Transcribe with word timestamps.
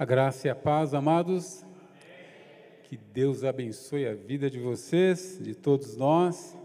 A 0.00 0.04
graça 0.04 0.46
e 0.46 0.50
a 0.50 0.54
paz, 0.54 0.94
amados. 0.94 1.66
Que 2.84 2.96
Deus 2.96 3.42
abençoe 3.42 4.06
a 4.06 4.14
vida 4.14 4.48
de 4.48 4.60
vocês, 4.60 5.40
de 5.42 5.56
todos 5.56 5.96
nós. 5.96 6.56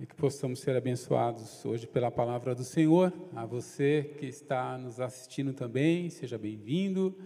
E 0.00 0.06
que 0.06 0.14
possamos 0.16 0.58
ser 0.58 0.74
abençoados 0.74 1.64
hoje 1.64 1.86
pela 1.86 2.10
palavra 2.10 2.52
do 2.52 2.64
Senhor. 2.64 3.12
A 3.32 3.46
você 3.46 4.12
que 4.18 4.26
está 4.26 4.76
nos 4.76 4.98
assistindo 4.98 5.52
também, 5.52 6.10
seja 6.10 6.36
bem-vindo. 6.36 7.16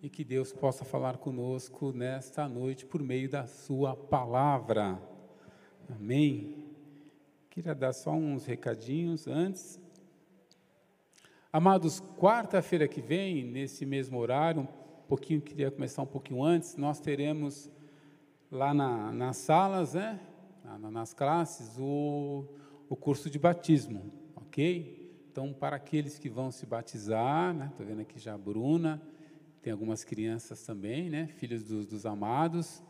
E 0.00 0.08
que 0.08 0.22
Deus 0.22 0.52
possa 0.52 0.84
falar 0.84 1.16
conosco 1.16 1.90
nesta 1.92 2.48
noite 2.48 2.86
por 2.86 3.02
meio 3.02 3.28
da 3.28 3.48
Sua 3.48 3.96
palavra. 3.96 4.96
Amém. 5.88 6.68
Queria 7.50 7.74
dar 7.74 7.94
só 7.94 8.12
uns 8.12 8.46
recadinhos 8.46 9.26
antes. 9.26 9.80
Amados, 11.52 12.00
quarta-feira 12.16 12.86
que 12.86 13.00
vem, 13.00 13.42
nesse 13.42 13.84
mesmo 13.84 14.16
horário, 14.20 14.60
um 14.60 15.06
pouquinho, 15.08 15.40
queria 15.40 15.68
começar 15.68 16.00
um 16.00 16.06
pouquinho 16.06 16.44
antes, 16.44 16.76
nós 16.76 17.00
teremos 17.00 17.68
lá 18.52 18.72
na, 18.72 19.10
nas 19.10 19.38
salas, 19.38 19.94
né, 19.94 20.20
nas 20.92 21.12
classes, 21.12 21.76
o, 21.76 22.44
o 22.88 22.94
curso 22.94 23.28
de 23.28 23.36
batismo, 23.36 24.12
ok? 24.36 25.12
Então, 25.28 25.52
para 25.52 25.74
aqueles 25.74 26.20
que 26.20 26.28
vão 26.28 26.52
se 26.52 26.64
batizar, 26.64 27.52
né, 27.52 27.66
estou 27.72 27.84
vendo 27.84 28.02
aqui 28.02 28.20
já 28.20 28.34
a 28.34 28.38
Bruna, 28.38 29.02
tem 29.60 29.72
algumas 29.72 30.04
crianças 30.04 30.62
também, 30.62 31.10
né, 31.10 31.26
filhos 31.26 31.64
dos, 31.64 31.84
dos 31.84 32.06
amados. 32.06 32.80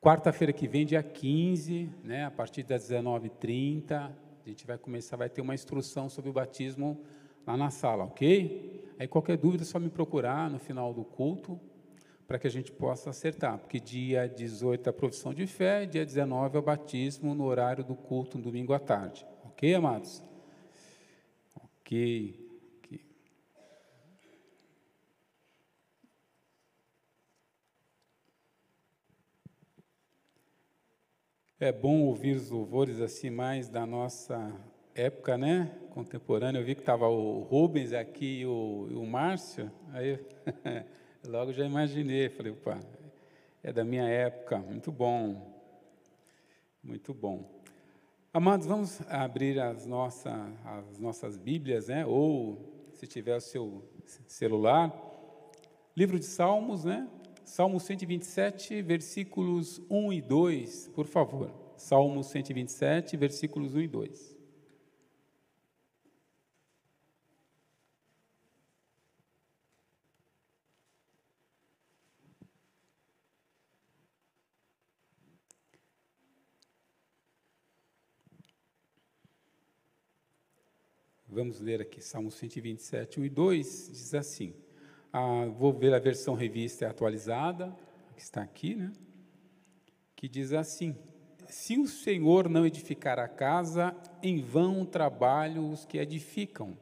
Quarta-feira 0.00 0.52
que 0.52 0.68
vem, 0.68 0.86
dia 0.86 1.02
15, 1.02 1.90
né, 2.04 2.26
a 2.26 2.30
partir 2.30 2.62
das 2.62 2.88
19h30, 2.88 3.90
a 3.90 4.48
gente 4.48 4.64
vai 4.64 4.78
começar, 4.78 5.16
vai 5.16 5.28
ter 5.28 5.40
uma 5.40 5.52
instrução 5.52 6.08
sobre 6.08 6.30
o 6.30 6.32
batismo 6.32 7.04
lá 7.46 7.56
na 7.56 7.70
sala, 7.70 8.04
ok? 8.04 8.94
Aí 8.98 9.06
qualquer 9.06 9.36
dúvida 9.36 9.62
é 9.62 9.66
só 9.66 9.78
me 9.78 9.88
procurar 9.88 10.50
no 10.50 10.58
final 10.58 10.92
do 10.92 11.04
culto, 11.04 11.60
para 12.26 12.38
que 12.38 12.46
a 12.46 12.50
gente 12.50 12.72
possa 12.72 13.10
acertar, 13.10 13.56
porque 13.58 13.78
dia 13.78 14.28
18 14.28 14.88
é 14.88 14.90
a 14.90 14.92
profissão 14.92 15.32
de 15.32 15.46
fé, 15.46 15.86
dia 15.86 16.04
19 16.04 16.56
é 16.56 16.58
o 16.58 16.62
batismo 16.62 17.34
no 17.34 17.44
horário 17.44 17.84
do 17.84 17.94
culto, 17.94 18.36
no 18.36 18.44
domingo 18.44 18.72
à 18.72 18.80
tarde. 18.80 19.24
Ok, 19.44 19.72
amados? 19.74 20.22
Ok. 21.54 22.46
É 31.58 31.72
bom 31.72 32.02
ouvir 32.02 32.36
os 32.36 32.50
louvores 32.50 33.00
assim 33.00 33.30
mais 33.30 33.68
da 33.70 33.86
nossa 33.86 34.52
época, 34.96 35.36
né? 35.36 35.70
Contemporânea. 35.90 36.58
Eu 36.58 36.64
vi 36.64 36.74
que 36.74 36.80
estava 36.80 37.06
o 37.06 37.40
Rubens 37.42 37.92
aqui 37.92 38.40
e 38.40 38.46
o, 38.46 38.88
o 38.90 39.06
Márcio. 39.06 39.70
Aí 39.92 40.18
logo 41.28 41.52
já 41.52 41.64
imaginei, 41.64 42.30
falei, 42.30 42.52
opa, 42.52 42.80
é 43.62 43.72
da 43.72 43.84
minha 43.84 44.08
época. 44.08 44.58
Muito 44.58 44.90
bom. 44.90 45.54
Muito 46.82 47.12
bom. 47.12 47.44
Amados, 48.32 48.66
vamos 48.66 49.00
abrir 49.08 49.60
as, 49.60 49.86
nossa, 49.86 50.50
as 50.64 50.98
nossas 50.98 51.36
Bíblias, 51.36 51.88
né? 51.88 52.06
Ou 52.06 52.88
se 52.92 53.06
tiver 53.06 53.36
o 53.36 53.40
seu 53.40 53.84
celular, 54.26 54.94
livro 55.94 56.18
de 56.18 56.24
Salmos, 56.24 56.84
né? 56.84 57.06
Salmo 57.44 57.78
127, 57.78 58.82
versículos 58.82 59.80
1 59.90 60.12
e 60.12 60.20
2, 60.22 60.88
por 60.94 61.06
favor. 61.06 61.50
Salmo 61.76 62.22
127, 62.22 63.16
versículos 63.16 63.74
1 63.74 63.80
e 63.80 63.88
2. 63.88 64.35
Vamos 81.36 81.60
ler 81.60 81.82
aqui, 81.82 82.00
Salmo 82.00 82.30
127, 82.30 83.20
1 83.20 83.24
e 83.26 83.28
2, 83.28 83.90
diz 83.92 84.14
assim. 84.14 84.54
Ah, 85.12 85.44
vou 85.44 85.70
ver 85.70 85.92
a 85.92 85.98
versão 85.98 86.34
revista 86.34 86.88
atualizada, 86.88 87.76
que 88.16 88.22
está 88.22 88.40
aqui, 88.40 88.74
né? 88.74 88.90
Que 90.16 90.30
diz 90.30 90.54
assim: 90.54 90.96
Se 91.46 91.78
o 91.78 91.86
Senhor 91.86 92.48
não 92.48 92.64
edificar 92.64 93.18
a 93.18 93.28
casa, 93.28 93.94
em 94.22 94.40
vão 94.40 94.82
trabalham 94.86 95.70
os 95.70 95.84
que 95.84 95.98
edificam. 95.98 96.74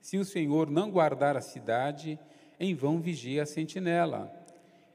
Se 0.00 0.18
o 0.18 0.24
Senhor 0.24 0.68
não 0.68 0.90
guardar 0.90 1.36
a 1.36 1.40
cidade, 1.40 2.18
em 2.58 2.74
vão 2.74 3.00
vigia 3.00 3.44
a 3.44 3.46
sentinela. 3.46 4.28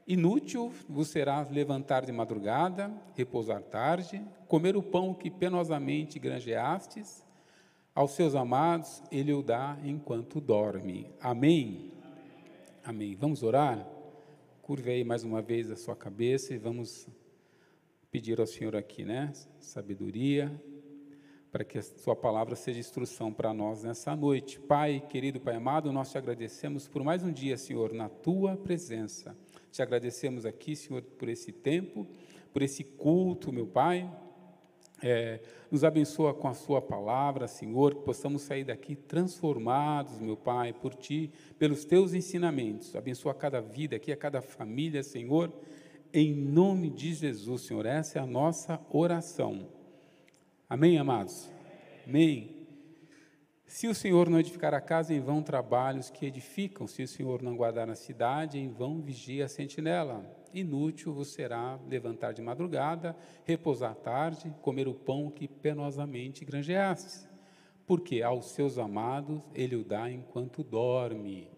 Inútil 0.06 0.70
vos 0.86 1.08
será 1.08 1.40
levantar 1.50 2.04
de 2.04 2.12
madrugada, 2.12 2.92
repousar 3.14 3.62
tarde, 3.62 4.22
comer 4.46 4.76
o 4.76 4.82
pão 4.82 5.14
que 5.14 5.30
penosamente 5.30 6.18
granjeastes, 6.18 7.24
aos 7.96 8.10
seus 8.10 8.34
amados, 8.34 9.02
Ele 9.10 9.32
o 9.32 9.42
dá 9.42 9.78
enquanto 9.82 10.38
dorme. 10.38 11.10
Amém? 11.18 11.92
Amém. 12.84 13.16
Vamos 13.16 13.42
orar? 13.42 13.88
Curve 14.60 14.90
aí 14.90 15.02
mais 15.02 15.24
uma 15.24 15.40
vez 15.40 15.70
a 15.70 15.76
sua 15.76 15.96
cabeça 15.96 16.52
e 16.52 16.58
vamos 16.58 17.08
pedir 18.10 18.38
ao 18.38 18.46
Senhor 18.46 18.76
aqui, 18.76 19.02
né? 19.02 19.32
Sabedoria, 19.58 20.62
para 21.50 21.64
que 21.64 21.78
a 21.78 21.82
Sua 21.82 22.14
palavra 22.14 22.54
seja 22.54 22.78
instrução 22.78 23.32
para 23.32 23.54
nós 23.54 23.82
nessa 23.82 24.14
noite. 24.14 24.60
Pai, 24.60 25.02
querido 25.08 25.40
Pai 25.40 25.56
amado, 25.56 25.90
nós 25.90 26.10
te 26.10 26.18
agradecemos 26.18 26.86
por 26.86 27.02
mais 27.02 27.22
um 27.22 27.32
dia, 27.32 27.56
Senhor, 27.56 27.94
na 27.94 28.10
Tua 28.10 28.58
presença. 28.58 29.34
Te 29.72 29.80
agradecemos 29.80 30.44
aqui, 30.44 30.76
Senhor, 30.76 31.00
por 31.00 31.30
esse 31.30 31.50
tempo, 31.50 32.06
por 32.52 32.60
esse 32.60 32.84
culto, 32.84 33.50
meu 33.50 33.66
Pai 33.66 34.06
é, 35.06 35.40
nos 35.70 35.84
abençoa 35.84 36.34
com 36.34 36.48
a 36.48 36.54
Sua 36.54 36.82
palavra, 36.82 37.46
Senhor, 37.46 37.94
que 37.94 38.02
possamos 38.02 38.42
sair 38.42 38.64
daqui 38.64 38.96
transformados, 38.96 40.18
meu 40.18 40.36
Pai, 40.36 40.72
por 40.72 40.94
Ti, 40.94 41.30
pelos 41.58 41.84
Teus 41.84 42.12
ensinamentos. 42.12 42.96
Abençoa 42.96 43.32
cada 43.32 43.60
vida 43.60 43.94
aqui, 43.96 44.10
a 44.10 44.16
cada 44.16 44.42
família, 44.42 45.02
Senhor, 45.02 45.52
em 46.12 46.34
nome 46.34 46.90
de 46.90 47.14
Jesus, 47.14 47.62
Senhor. 47.62 47.86
Essa 47.86 48.18
é 48.18 48.22
a 48.22 48.26
nossa 48.26 48.80
oração. 48.90 49.68
Amém, 50.68 50.98
amados? 50.98 51.48
Amém. 52.04 52.56
Se 53.64 53.86
o 53.86 53.94
Senhor 53.94 54.28
não 54.28 54.40
edificar 54.40 54.74
a 54.74 54.80
casa, 54.80 55.14
em 55.14 55.20
vão 55.20 55.42
trabalhos 55.42 56.10
que 56.10 56.26
edificam. 56.26 56.86
Se 56.86 57.02
o 57.02 57.08
Senhor 57.08 57.42
não 57.42 57.56
guardar 57.56 57.88
a 57.88 57.94
cidade, 57.94 58.58
em 58.58 58.68
vão 58.68 59.00
vigia 59.00 59.44
a 59.44 59.48
sentinela 59.48 60.24
inútil 60.58 61.12
vos 61.12 61.28
será 61.28 61.78
levantar 61.88 62.32
de 62.32 62.42
madrugada, 62.42 63.16
repousar 63.44 63.94
tarde, 63.94 64.52
comer 64.62 64.88
o 64.88 64.94
pão 64.94 65.30
que 65.30 65.46
penosamente 65.46 66.44
granjeastes. 66.44 67.28
Porque 67.86 68.22
aos 68.22 68.46
seus 68.46 68.78
amados 68.78 69.40
ele 69.54 69.76
o 69.76 69.84
dá 69.84 70.10
enquanto 70.10 70.64
dorme. 70.64 71.48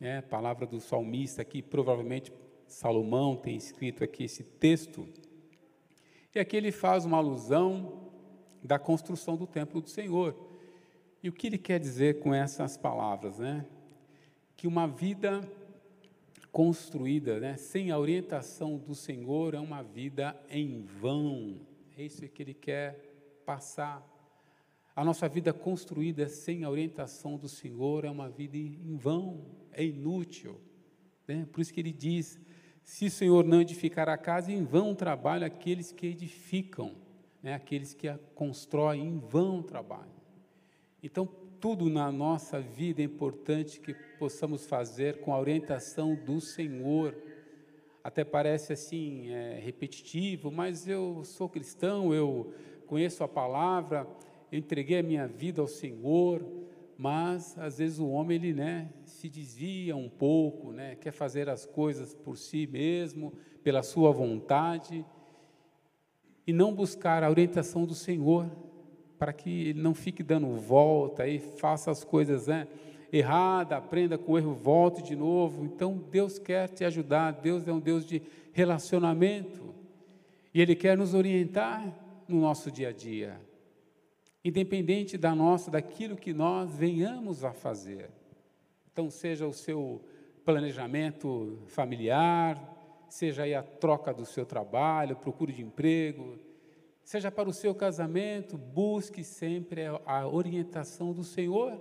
É, 0.00 0.20
palavra 0.20 0.66
do 0.66 0.80
salmista 0.80 1.42
aqui, 1.42 1.62
provavelmente 1.62 2.32
Salomão 2.66 3.36
tem 3.36 3.56
escrito 3.56 4.02
aqui 4.02 4.24
esse 4.24 4.42
texto. 4.42 5.06
E 6.34 6.38
aqui 6.38 6.56
ele 6.56 6.72
faz 6.72 7.04
uma 7.04 7.18
alusão 7.18 8.10
da 8.62 8.78
construção 8.78 9.36
do 9.36 9.46
templo 9.46 9.80
do 9.80 9.88
Senhor. 9.88 10.34
E 11.22 11.28
o 11.28 11.32
que 11.32 11.46
ele 11.46 11.58
quer 11.58 11.78
dizer 11.78 12.20
com 12.20 12.34
essas 12.34 12.76
palavras, 12.76 13.38
né? 13.38 13.64
Que 14.56 14.66
uma 14.66 14.88
vida 14.88 15.40
construída 16.52 17.40
né, 17.40 17.56
sem 17.56 17.90
a 17.90 17.98
orientação 17.98 18.76
do 18.76 18.94
Senhor 18.94 19.54
é 19.54 19.58
uma 19.58 19.82
vida 19.82 20.38
em 20.50 20.82
vão. 21.00 21.58
É 21.96 22.04
isso 22.04 22.28
que 22.28 22.42
Ele 22.42 22.54
quer 22.54 23.40
passar. 23.46 24.06
A 24.94 25.02
nossa 25.02 25.26
vida 25.26 25.54
construída 25.54 26.28
sem 26.28 26.62
a 26.62 26.70
orientação 26.70 27.38
do 27.38 27.48
Senhor 27.48 28.04
é 28.04 28.10
uma 28.10 28.28
vida 28.28 28.58
em 28.58 28.94
vão, 28.96 29.40
é 29.72 29.82
inútil. 29.82 30.60
Né? 31.26 31.48
Por 31.50 31.62
isso 31.62 31.72
que 31.72 31.80
Ele 31.80 31.92
diz: 31.92 32.38
se 32.84 33.06
o 33.06 33.10
Senhor 33.10 33.44
não 33.44 33.62
edificar 33.62 34.10
a 34.10 34.18
casa, 34.18 34.52
em 34.52 34.62
vão 34.62 34.94
trabalham 34.94 35.46
aqueles 35.46 35.90
que 35.90 36.06
edificam, 36.06 36.94
né? 37.42 37.54
aqueles 37.54 37.94
que 37.94 38.06
a 38.06 38.18
constroem, 38.34 39.02
em 39.02 39.18
vão 39.18 39.62
trabalham. 39.62 40.12
Então, 41.02 41.26
tudo 41.62 41.88
na 41.88 42.10
nossa 42.10 42.58
vida 42.58 43.02
é 43.02 43.04
importante 43.04 43.78
que 43.78 43.94
possamos 44.18 44.66
fazer 44.66 45.20
com 45.20 45.32
a 45.32 45.38
orientação 45.38 46.16
do 46.16 46.40
Senhor. 46.40 47.16
Até 48.02 48.24
parece 48.24 48.72
assim 48.72 49.30
é, 49.30 49.60
repetitivo, 49.62 50.50
mas 50.50 50.88
eu 50.88 51.22
sou 51.22 51.48
cristão, 51.48 52.12
eu 52.12 52.52
conheço 52.88 53.22
a 53.22 53.28
palavra, 53.28 54.08
eu 54.50 54.58
entreguei 54.58 54.98
a 54.98 55.04
minha 55.04 55.28
vida 55.28 55.60
ao 55.60 55.68
Senhor, 55.68 56.44
mas 56.98 57.56
às 57.56 57.78
vezes 57.78 58.00
o 58.00 58.08
homem 58.08 58.34
ele 58.38 58.52
né, 58.52 58.90
se 59.04 59.28
desvia 59.28 59.94
um 59.94 60.08
pouco, 60.08 60.72
né, 60.72 60.96
quer 60.96 61.12
fazer 61.12 61.48
as 61.48 61.64
coisas 61.64 62.12
por 62.12 62.36
si 62.36 62.66
mesmo, 62.66 63.32
pela 63.62 63.84
sua 63.84 64.10
vontade, 64.10 65.06
e 66.44 66.52
não 66.52 66.74
buscar 66.74 67.22
a 67.22 67.30
orientação 67.30 67.86
do 67.86 67.94
Senhor 67.94 68.50
para 69.22 69.32
que 69.32 69.68
ele 69.68 69.80
não 69.80 69.94
fique 69.94 70.20
dando 70.20 70.48
volta 70.56 71.28
e 71.28 71.38
faça 71.38 71.92
as 71.92 72.02
coisas 72.02 72.48
né, 72.48 72.66
errada, 73.12 73.76
aprenda 73.76 74.18
com 74.18 74.32
o 74.32 74.36
erro, 74.36 74.52
volte 74.52 75.00
de 75.00 75.14
novo. 75.14 75.64
Então, 75.64 75.96
Deus 75.96 76.40
quer 76.40 76.68
te 76.68 76.84
ajudar, 76.84 77.30
Deus 77.30 77.68
é 77.68 77.72
um 77.72 77.78
Deus 77.78 78.04
de 78.04 78.20
relacionamento. 78.52 79.72
E 80.52 80.60
Ele 80.60 80.74
quer 80.74 80.98
nos 80.98 81.14
orientar 81.14 81.96
no 82.26 82.40
nosso 82.40 82.68
dia 82.68 82.88
a 82.88 82.92
dia, 82.92 83.40
independente 84.44 85.16
da 85.16 85.36
nossa, 85.36 85.70
daquilo 85.70 86.16
que 86.16 86.34
nós 86.34 86.74
venhamos 86.74 87.44
a 87.44 87.52
fazer. 87.52 88.10
Então, 88.92 89.08
seja 89.08 89.46
o 89.46 89.52
seu 89.52 90.02
planejamento 90.44 91.60
familiar, 91.68 92.58
seja 93.08 93.44
aí 93.44 93.54
a 93.54 93.62
troca 93.62 94.12
do 94.12 94.26
seu 94.26 94.44
trabalho, 94.44 95.14
procura 95.14 95.52
de 95.52 95.62
emprego, 95.62 96.40
seja 97.04 97.30
para 97.30 97.48
o 97.48 97.52
seu 97.52 97.74
casamento, 97.74 98.56
busque 98.56 99.24
sempre 99.24 99.82
a 100.06 100.26
orientação 100.26 101.12
do 101.12 101.24
Senhor. 101.24 101.80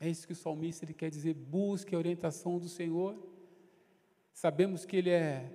É 0.00 0.08
isso 0.08 0.26
que 0.26 0.32
o 0.32 0.36
salmista 0.36 0.84
ele 0.84 0.94
quer 0.94 1.10
dizer, 1.10 1.34
busque 1.34 1.94
a 1.94 1.98
orientação 1.98 2.58
do 2.58 2.68
Senhor. 2.68 3.16
Sabemos 4.32 4.84
que 4.84 4.96
ele 4.96 5.10
é 5.10 5.52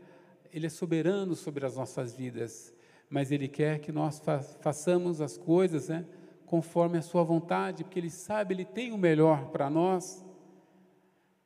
ele 0.53 0.67
é 0.67 0.69
soberano 0.69 1.35
sobre 1.35 1.65
as 1.65 1.75
nossas 1.75 2.15
vidas, 2.15 2.71
mas 3.09 3.31
ele 3.31 3.47
quer 3.47 3.79
que 3.79 3.91
nós 3.91 4.21
façamos 4.61 5.19
as 5.19 5.35
coisas, 5.35 5.89
né, 5.89 6.05
conforme 6.45 6.99
a 6.99 7.01
sua 7.01 7.23
vontade, 7.23 7.83
porque 7.83 7.97
ele 7.97 8.11
sabe, 8.11 8.53
ele 8.53 8.63
tem 8.63 8.91
o 8.91 8.97
melhor 8.97 9.47
para 9.49 9.67
nós. 9.67 10.23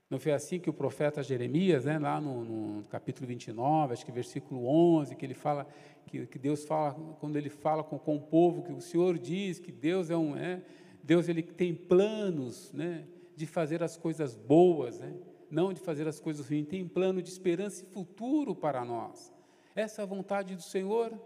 Não 0.10 0.20
foi 0.20 0.32
assim 0.32 0.58
que 0.58 0.70
o 0.70 0.74
profeta 0.74 1.22
Jeremias, 1.22 1.84
né, 1.84 2.00
lá 2.00 2.22
no, 2.22 2.44
no, 2.44 2.84
capítulo 2.86 3.28
29, 3.28 3.94
acho 3.94 4.06
que 4.06 4.12
versículo 4.12 4.66
11, 4.66 5.16
que 5.16 5.26
ele 5.26 5.34
fala, 5.34 5.68
que, 6.06 6.26
que 6.28 6.40
Deus 6.40 6.64
fala, 6.64 6.94
quando 7.20 7.36
ele 7.36 7.50
fala 7.50 7.84
com, 7.84 8.00
com 8.00 8.16
o 8.16 8.22
povo, 8.22 8.64
que 8.64 8.72
o 8.72 8.80
Senhor 8.80 9.18
diz 9.18 9.60
que 9.60 9.72
Deus 9.72 10.10
é 10.10 10.16
um, 10.16 10.38
é, 10.38 10.62
Deus 11.04 11.28
ele 11.28 11.44
tem 11.44 11.76
planos, 11.76 12.72
né, 12.72 13.06
de 13.36 13.46
fazer 13.46 13.84
as 13.84 13.98
coisas 13.98 14.34
boas, 14.34 14.98
né, 15.00 15.14
não 15.52 15.74
de 15.74 15.82
fazer 15.82 16.08
as 16.08 16.22
coisas 16.22 16.48
ruins, 16.48 16.68
tem 16.68 16.88
plano 16.88 17.22
de 17.22 17.30
esperança 17.30 17.84
e 17.84 17.94
futuro 17.94 18.56
para 18.56 18.86
nós. 18.86 19.34
Essa 19.76 20.02
é 20.02 20.04
a 20.04 20.08
vontade 20.08 20.56
do 20.56 20.62
Senhor, 20.62 21.20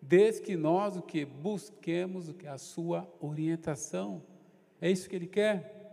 desde 0.00 0.40
que 0.40 0.56
nós 0.56 0.96
o 0.96 1.02
que 1.02 1.26
busquemos 1.26 2.34
a 2.46 2.58
sua 2.58 3.06
orientação. 3.20 4.22
É 4.80 4.90
isso 4.90 5.08
que 5.08 5.16
ele 5.16 5.26
quer. 5.26 5.83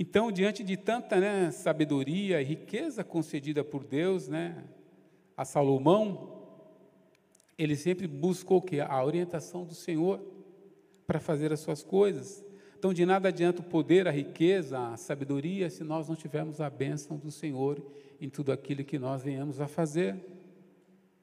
Então, 0.00 0.30
diante 0.30 0.62
de 0.62 0.76
tanta 0.76 1.18
né, 1.20 1.50
sabedoria 1.50 2.40
e 2.40 2.44
riqueza 2.44 3.02
concedida 3.02 3.64
por 3.64 3.82
Deus 3.82 4.28
né, 4.28 4.62
a 5.36 5.44
Salomão, 5.44 6.38
ele 7.58 7.74
sempre 7.74 8.06
buscou? 8.06 8.64
A 8.88 9.04
orientação 9.04 9.64
do 9.64 9.74
Senhor 9.74 10.20
para 11.04 11.18
fazer 11.18 11.52
as 11.52 11.58
suas 11.58 11.82
coisas. 11.82 12.44
Então, 12.78 12.94
de 12.94 13.04
nada 13.04 13.26
adianta 13.26 13.60
o 13.60 13.64
poder, 13.64 14.06
a 14.06 14.12
riqueza, 14.12 14.78
a 14.78 14.96
sabedoria, 14.96 15.68
se 15.68 15.82
nós 15.82 16.08
não 16.08 16.14
tivermos 16.14 16.60
a 16.60 16.70
bênção 16.70 17.16
do 17.16 17.32
Senhor 17.32 17.82
em 18.20 18.28
tudo 18.28 18.52
aquilo 18.52 18.84
que 18.84 19.00
nós 19.00 19.24
venhamos 19.24 19.60
a 19.60 19.66
fazer. 19.66 20.14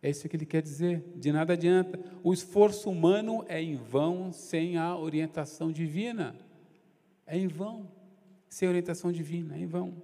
É 0.04 0.10
isso 0.10 0.27
que 0.27 0.36
ele 0.36 0.45
quer 0.45 0.62
dizer. 0.62 1.01
De 1.16 1.31
nada 1.31 1.54
adianta. 1.54 1.98
O 2.22 2.33
esforço 2.33 2.89
humano 2.89 3.45
é 3.48 3.62
em 3.62 3.77
vão 3.77 4.33
sem 4.33 4.75
a 4.77 4.98
orientação 4.98 5.72
divina. 5.72 6.36
É 7.25 7.38
em 7.38 7.48
vão 7.48 7.88
sem 8.50 8.68
orientação 8.68 9.12
divina, 9.12 9.56
é 9.56 9.59
em 9.59 9.68
vão, 9.68 10.01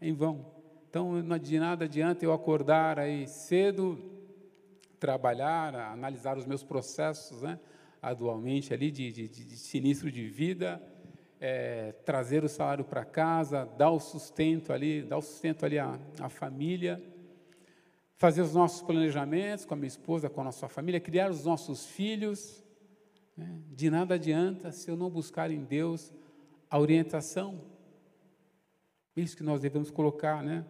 é 0.00 0.08
em 0.08 0.12
vão. 0.12 0.46
Então, 0.88 1.22
não 1.22 1.38
de 1.38 1.58
nada 1.58 1.86
adianta 1.86 2.24
eu 2.24 2.32
acordar 2.32 2.98
aí 2.98 3.26
cedo, 3.26 3.98
trabalhar, 5.00 5.74
analisar 5.74 6.36
os 6.36 6.46
meus 6.46 6.62
processos, 6.62 7.42
né, 7.42 7.58
adualmente 8.00 8.74
ali 8.74 8.90
de, 8.90 9.10
de, 9.10 9.28
de 9.28 9.56
sinistro 9.56 10.12
de 10.12 10.28
vida, 10.28 10.82
é, 11.40 11.92
trazer 12.04 12.44
o 12.44 12.48
salário 12.48 12.84
para 12.84 13.04
casa, 13.04 13.64
dar 13.76 13.90
o 13.90 13.98
sustento 13.98 14.72
ali, 14.72 15.02
dar 15.02 15.18
o 15.18 15.22
sustento 15.22 15.64
ali 15.64 15.78
à, 15.78 15.98
à 16.20 16.28
família, 16.28 17.02
fazer 18.14 18.42
os 18.42 18.54
nossos 18.54 18.82
planejamentos 18.82 19.64
com 19.64 19.74
a 19.74 19.76
minha 19.76 19.88
esposa, 19.88 20.30
com 20.30 20.40
a 20.40 20.44
nossa 20.44 20.68
família, 20.68 21.00
criar 21.00 21.30
os 21.30 21.44
nossos 21.44 21.86
filhos. 21.86 22.62
Né? 23.36 23.58
De 23.70 23.90
nada 23.90 24.14
adianta 24.14 24.70
se 24.70 24.88
eu 24.88 24.96
não 24.96 25.10
buscar 25.10 25.50
em 25.50 25.64
Deus 25.64 26.12
a 26.72 26.78
orientação. 26.78 27.60
Isso 29.14 29.36
que 29.36 29.42
nós 29.42 29.60
devemos 29.60 29.90
colocar, 29.90 30.42
né? 30.42 30.64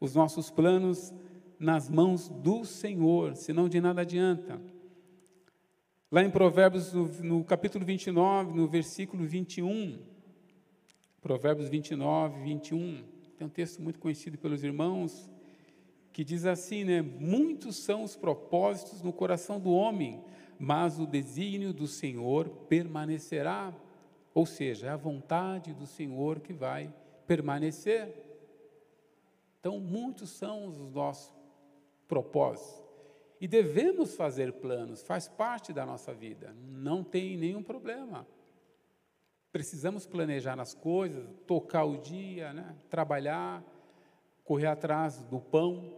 Os 0.00 0.12
nossos 0.12 0.50
planos 0.50 1.14
nas 1.56 1.88
mãos 1.88 2.28
do 2.28 2.64
Senhor, 2.64 3.36
senão 3.36 3.68
de 3.68 3.80
nada 3.80 4.00
adianta. 4.00 4.60
Lá 6.10 6.24
em 6.24 6.30
Provérbios, 6.30 6.92
no, 6.92 7.06
no 7.22 7.44
capítulo 7.44 7.84
29, 7.84 8.52
no 8.52 8.66
versículo 8.66 9.24
21, 9.24 10.00
Provérbios 11.20 11.68
29, 11.68 12.42
21, 12.42 13.04
tem 13.38 13.46
um 13.46 13.50
texto 13.50 13.80
muito 13.80 14.00
conhecido 14.00 14.36
pelos 14.36 14.64
irmãos, 14.64 15.30
que 16.12 16.24
diz 16.24 16.44
assim, 16.44 16.82
né? 16.82 17.02
Muitos 17.02 17.76
são 17.76 18.02
os 18.02 18.16
propósitos 18.16 19.00
no 19.00 19.12
coração 19.12 19.60
do 19.60 19.70
homem, 19.70 20.24
mas 20.58 20.98
o 20.98 21.06
desígnio 21.06 21.72
do 21.72 21.86
Senhor 21.86 22.48
permanecerá. 22.68 23.72
Ou 24.34 24.46
seja, 24.46 24.86
é 24.86 24.90
a 24.90 24.96
vontade 24.96 25.72
do 25.74 25.86
Senhor 25.86 26.40
que 26.40 26.52
vai 26.52 26.92
permanecer. 27.26 28.14
Então, 29.58 29.78
muitos 29.78 30.30
são 30.30 30.66
os 30.66 30.78
nossos 30.92 31.34
propósitos. 32.08 32.80
E 33.40 33.48
devemos 33.48 34.14
fazer 34.14 34.52
planos, 34.54 35.02
faz 35.02 35.26
parte 35.26 35.72
da 35.72 35.86
nossa 35.86 36.12
vida, 36.12 36.54
não 36.68 37.02
tem 37.02 37.36
nenhum 37.36 37.62
problema. 37.62 38.26
Precisamos 39.50 40.06
planejar 40.06 40.60
as 40.60 40.74
coisas, 40.74 41.26
tocar 41.46 41.84
o 41.84 41.96
dia, 41.96 42.52
né? 42.52 42.76
trabalhar, 42.88 43.64
correr 44.44 44.66
atrás 44.66 45.24
do 45.24 45.40
pão, 45.40 45.96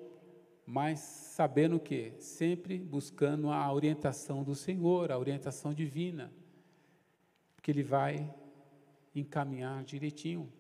mas 0.65 1.01
sabendo 1.01 1.81
que 1.81 2.15
sempre 2.19 2.79
buscando 2.79 3.51
a 3.51 3.73
orientação 3.73 4.43
do 4.43 4.55
Senhor, 4.55 5.11
a 5.11 5.19
orientação 5.19 5.75
divina, 5.75 6.33
que 7.63 7.71
Ele 7.71 7.83
vai 7.83 8.35
encaminhar 9.15 9.85
direitinho 9.85 10.53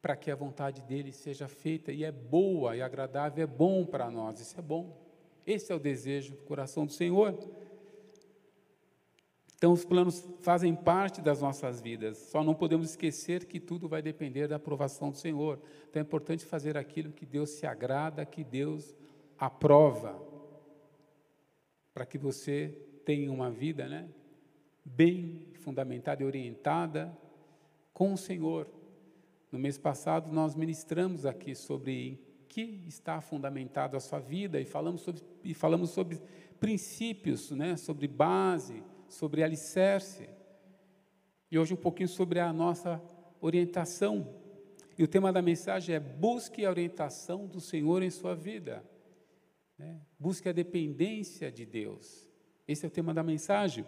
para 0.00 0.16
que 0.16 0.30
a 0.30 0.34
vontade 0.34 0.80
dele 0.82 1.12
seja 1.12 1.46
feita 1.46 1.92
e 1.92 2.04
é 2.04 2.10
boa 2.10 2.74
e 2.74 2.80
agradável, 2.80 3.44
é 3.44 3.46
bom 3.46 3.84
para 3.84 4.10
nós, 4.10 4.40
isso 4.40 4.58
é 4.58 4.62
bom. 4.62 4.98
Esse 5.46 5.72
é 5.72 5.74
o 5.74 5.78
desejo 5.78 6.34
do 6.34 6.42
coração 6.42 6.86
do 6.86 6.92
Senhor. 6.92 7.38
Então, 9.56 9.72
os 9.74 9.84
planos 9.84 10.26
fazem 10.40 10.74
parte 10.74 11.20
das 11.20 11.42
nossas 11.42 11.82
vidas, 11.82 12.16
só 12.16 12.42
não 12.42 12.54
podemos 12.54 12.88
esquecer 12.88 13.44
que 13.44 13.60
tudo 13.60 13.86
vai 13.86 14.00
depender 14.00 14.48
da 14.48 14.56
aprovação 14.56 15.10
do 15.10 15.18
Senhor. 15.18 15.60
Então, 15.88 16.00
é 16.00 16.02
importante 16.02 16.46
fazer 16.46 16.78
aquilo 16.78 17.12
que 17.12 17.26
Deus 17.26 17.50
se 17.50 17.66
agrada, 17.66 18.24
que 18.24 18.42
Deus 18.42 18.96
aprova, 19.38 20.18
para 21.92 22.06
que 22.06 22.16
você 22.16 22.68
tenha 23.04 23.30
uma 23.30 23.50
vida 23.50 23.86
né, 23.86 24.08
bem 24.94 25.46
fundamentada 25.54 26.22
e 26.22 26.26
orientada 26.26 27.16
com 27.92 28.12
o 28.12 28.18
Senhor. 28.18 28.68
No 29.50 29.58
mês 29.58 29.78
passado, 29.78 30.32
nós 30.32 30.54
ministramos 30.54 31.26
aqui 31.26 31.54
sobre 31.54 31.92
em 31.92 32.30
que 32.48 32.84
está 32.88 33.20
fundamentado 33.20 33.96
a 33.96 34.00
sua 34.00 34.18
vida 34.18 34.60
e 34.60 34.64
falamos 34.64 35.02
sobre, 35.02 35.22
e 35.44 35.54
falamos 35.54 35.90
sobre 35.90 36.20
princípios, 36.58 37.50
né, 37.52 37.76
sobre 37.76 38.08
base, 38.08 38.82
sobre 39.08 39.42
alicerce. 39.42 40.28
E 41.50 41.58
hoje 41.58 41.74
um 41.74 41.76
pouquinho 41.76 42.08
sobre 42.08 42.40
a 42.40 42.52
nossa 42.52 43.00
orientação. 43.40 44.34
E 44.98 45.02
o 45.02 45.08
tema 45.08 45.32
da 45.32 45.40
mensagem 45.40 45.94
é 45.94 46.00
busque 46.00 46.64
a 46.64 46.70
orientação 46.70 47.46
do 47.46 47.60
Senhor 47.60 48.02
em 48.02 48.10
sua 48.10 48.34
vida. 48.34 48.84
Né? 49.78 50.00
Busque 50.18 50.48
a 50.48 50.52
dependência 50.52 51.50
de 51.50 51.64
Deus. 51.64 52.28
Esse 52.66 52.84
é 52.84 52.88
o 52.88 52.90
tema 52.90 53.14
da 53.14 53.22
mensagem. 53.22 53.84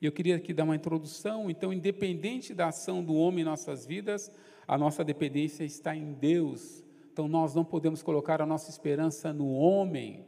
E 0.00 0.06
eu 0.06 0.12
queria 0.12 0.36
aqui 0.36 0.52
dar 0.52 0.64
uma 0.64 0.76
introdução. 0.76 1.50
Então, 1.50 1.72
independente 1.72 2.54
da 2.54 2.68
ação 2.68 3.02
do 3.02 3.14
homem 3.14 3.40
em 3.40 3.44
nossas 3.44 3.86
vidas, 3.86 4.30
a 4.66 4.76
nossa 4.76 5.02
dependência 5.02 5.64
está 5.64 5.96
em 5.96 6.12
Deus. 6.12 6.84
Então, 7.12 7.26
nós 7.26 7.54
não 7.54 7.64
podemos 7.64 8.02
colocar 8.02 8.42
a 8.42 8.46
nossa 8.46 8.70
esperança 8.70 9.32
no 9.32 9.50
homem. 9.52 10.26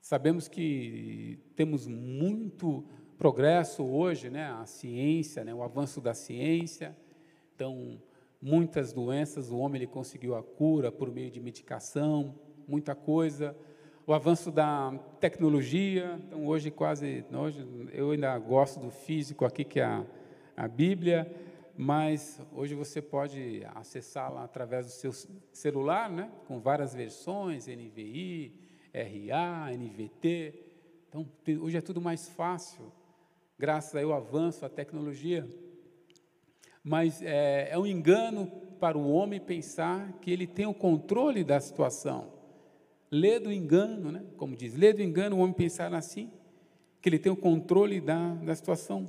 Sabemos 0.00 0.48
que 0.48 1.38
temos 1.54 1.86
muito 1.86 2.84
progresso 3.16 3.84
hoje, 3.84 4.28
né? 4.30 4.50
A 4.50 4.66
ciência, 4.66 5.44
né? 5.44 5.54
O 5.54 5.62
avanço 5.62 6.00
da 6.00 6.14
ciência. 6.14 6.96
Então, 7.54 8.00
muitas 8.40 8.92
doenças, 8.92 9.50
o 9.50 9.58
homem 9.58 9.82
ele 9.82 9.90
conseguiu 9.90 10.34
a 10.34 10.42
cura 10.42 10.90
por 10.90 11.12
meio 11.12 11.30
de 11.30 11.40
medicação, 11.40 12.34
muita 12.66 12.94
coisa 12.94 13.56
o 14.08 14.14
avanço 14.14 14.50
da 14.50 14.98
tecnologia. 15.20 16.18
Então, 16.26 16.46
hoje, 16.46 16.70
quase, 16.70 17.26
hoje, 17.30 17.68
eu 17.92 18.12
ainda 18.12 18.38
gosto 18.38 18.80
do 18.80 18.90
físico 18.90 19.44
aqui, 19.44 19.64
que 19.64 19.80
é 19.80 19.84
a, 19.84 20.02
a 20.56 20.66
Bíblia, 20.66 21.30
mas 21.76 22.40
hoje 22.50 22.74
você 22.74 23.02
pode 23.02 23.62
acessá-la 23.74 24.44
através 24.44 24.86
do 24.86 24.92
seu 24.92 25.12
celular, 25.52 26.08
né? 26.08 26.32
com 26.46 26.58
várias 26.58 26.94
versões, 26.94 27.66
NVI, 27.66 28.54
RA, 28.94 29.72
NVT. 29.76 30.54
Então, 31.10 31.28
hoje 31.60 31.76
é 31.76 31.82
tudo 31.82 32.00
mais 32.00 32.30
fácil. 32.30 32.90
graças 33.58 34.02
ao 34.02 34.14
avanço, 34.14 34.64
à 34.64 34.70
tecnologia. 34.70 35.46
Mas 36.82 37.20
é, 37.20 37.68
é 37.72 37.78
um 37.78 37.86
engano 37.86 38.46
para 38.80 38.96
o 38.96 39.12
homem 39.12 39.38
pensar 39.38 40.14
que 40.22 40.30
ele 40.30 40.46
tem 40.46 40.64
o 40.64 40.72
controle 40.72 41.44
da 41.44 41.60
situação. 41.60 42.37
Lê 43.10 43.38
do 43.38 43.50
engano, 43.50 44.12
né? 44.12 44.22
como 44.36 44.54
diz, 44.54 44.74
lê 44.74 44.92
do 44.92 45.02
engano 45.02 45.36
o 45.36 45.38
homem 45.40 45.54
pensar 45.54 45.94
assim, 45.94 46.30
que 47.00 47.08
ele 47.08 47.18
tem 47.18 47.32
o 47.32 47.36
controle 47.36 48.00
da, 48.00 48.34
da 48.34 48.54
situação. 48.54 49.06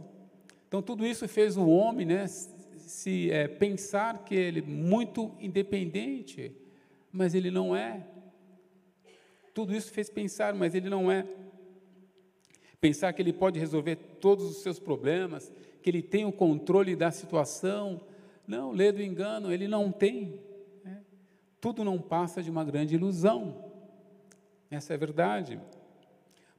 Então, 0.67 0.81
tudo 0.81 1.05
isso 1.05 1.27
fez 1.27 1.57
o 1.57 1.67
homem 1.67 2.05
né, 2.05 2.27
se 2.27 3.31
é, 3.31 3.47
pensar 3.47 4.23
que 4.23 4.35
ele 4.35 4.59
é 4.59 4.63
muito 4.63 5.31
independente, 5.39 6.51
mas 7.11 7.33
ele 7.33 7.51
não 7.51 7.75
é. 7.75 8.05
Tudo 9.53 9.75
isso 9.75 9.91
fez 9.91 10.09
pensar, 10.09 10.53
mas 10.53 10.75
ele 10.75 10.89
não 10.89 11.11
é. 11.11 11.25
Pensar 12.79 13.11
que 13.11 13.21
ele 13.21 13.33
pode 13.33 13.59
resolver 13.59 13.95
todos 13.95 14.45
os 14.45 14.57
seus 14.57 14.79
problemas, 14.79 15.51
que 15.81 15.89
ele 15.89 16.01
tem 16.01 16.23
o 16.23 16.31
controle 16.31 16.95
da 16.95 17.11
situação. 17.11 18.01
Não, 18.47 18.71
lê 18.71 18.91
do 18.91 19.01
engano, 19.01 19.51
ele 19.51 19.67
não 19.67 19.91
tem. 19.91 20.39
Né? 20.83 21.01
Tudo 21.59 21.83
não 21.83 21.99
passa 21.99 22.41
de 22.41 22.49
uma 22.49 22.63
grande 22.63 22.95
ilusão. 22.95 23.68
Essa 24.69 24.93
é 24.93 24.95
a 24.95 24.99
verdade. 24.99 25.59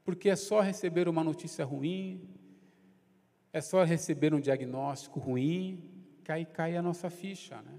Porque 0.05 0.29
é 0.29 0.37
só 0.37 0.61
receber 0.61 1.09
uma 1.09 1.23
notícia 1.23 1.65
ruim, 1.65 2.29
é 3.53 3.61
só 3.61 3.85
receber 3.85 4.33
um 4.35 4.41
diagnóstico 4.41 5.21
ruim, 5.21 5.83
cai, 6.25 6.45
cai 6.45 6.77
a 6.77 6.83
nossa 6.83 7.11
ficha, 7.11 7.61
né? 7.63 7.79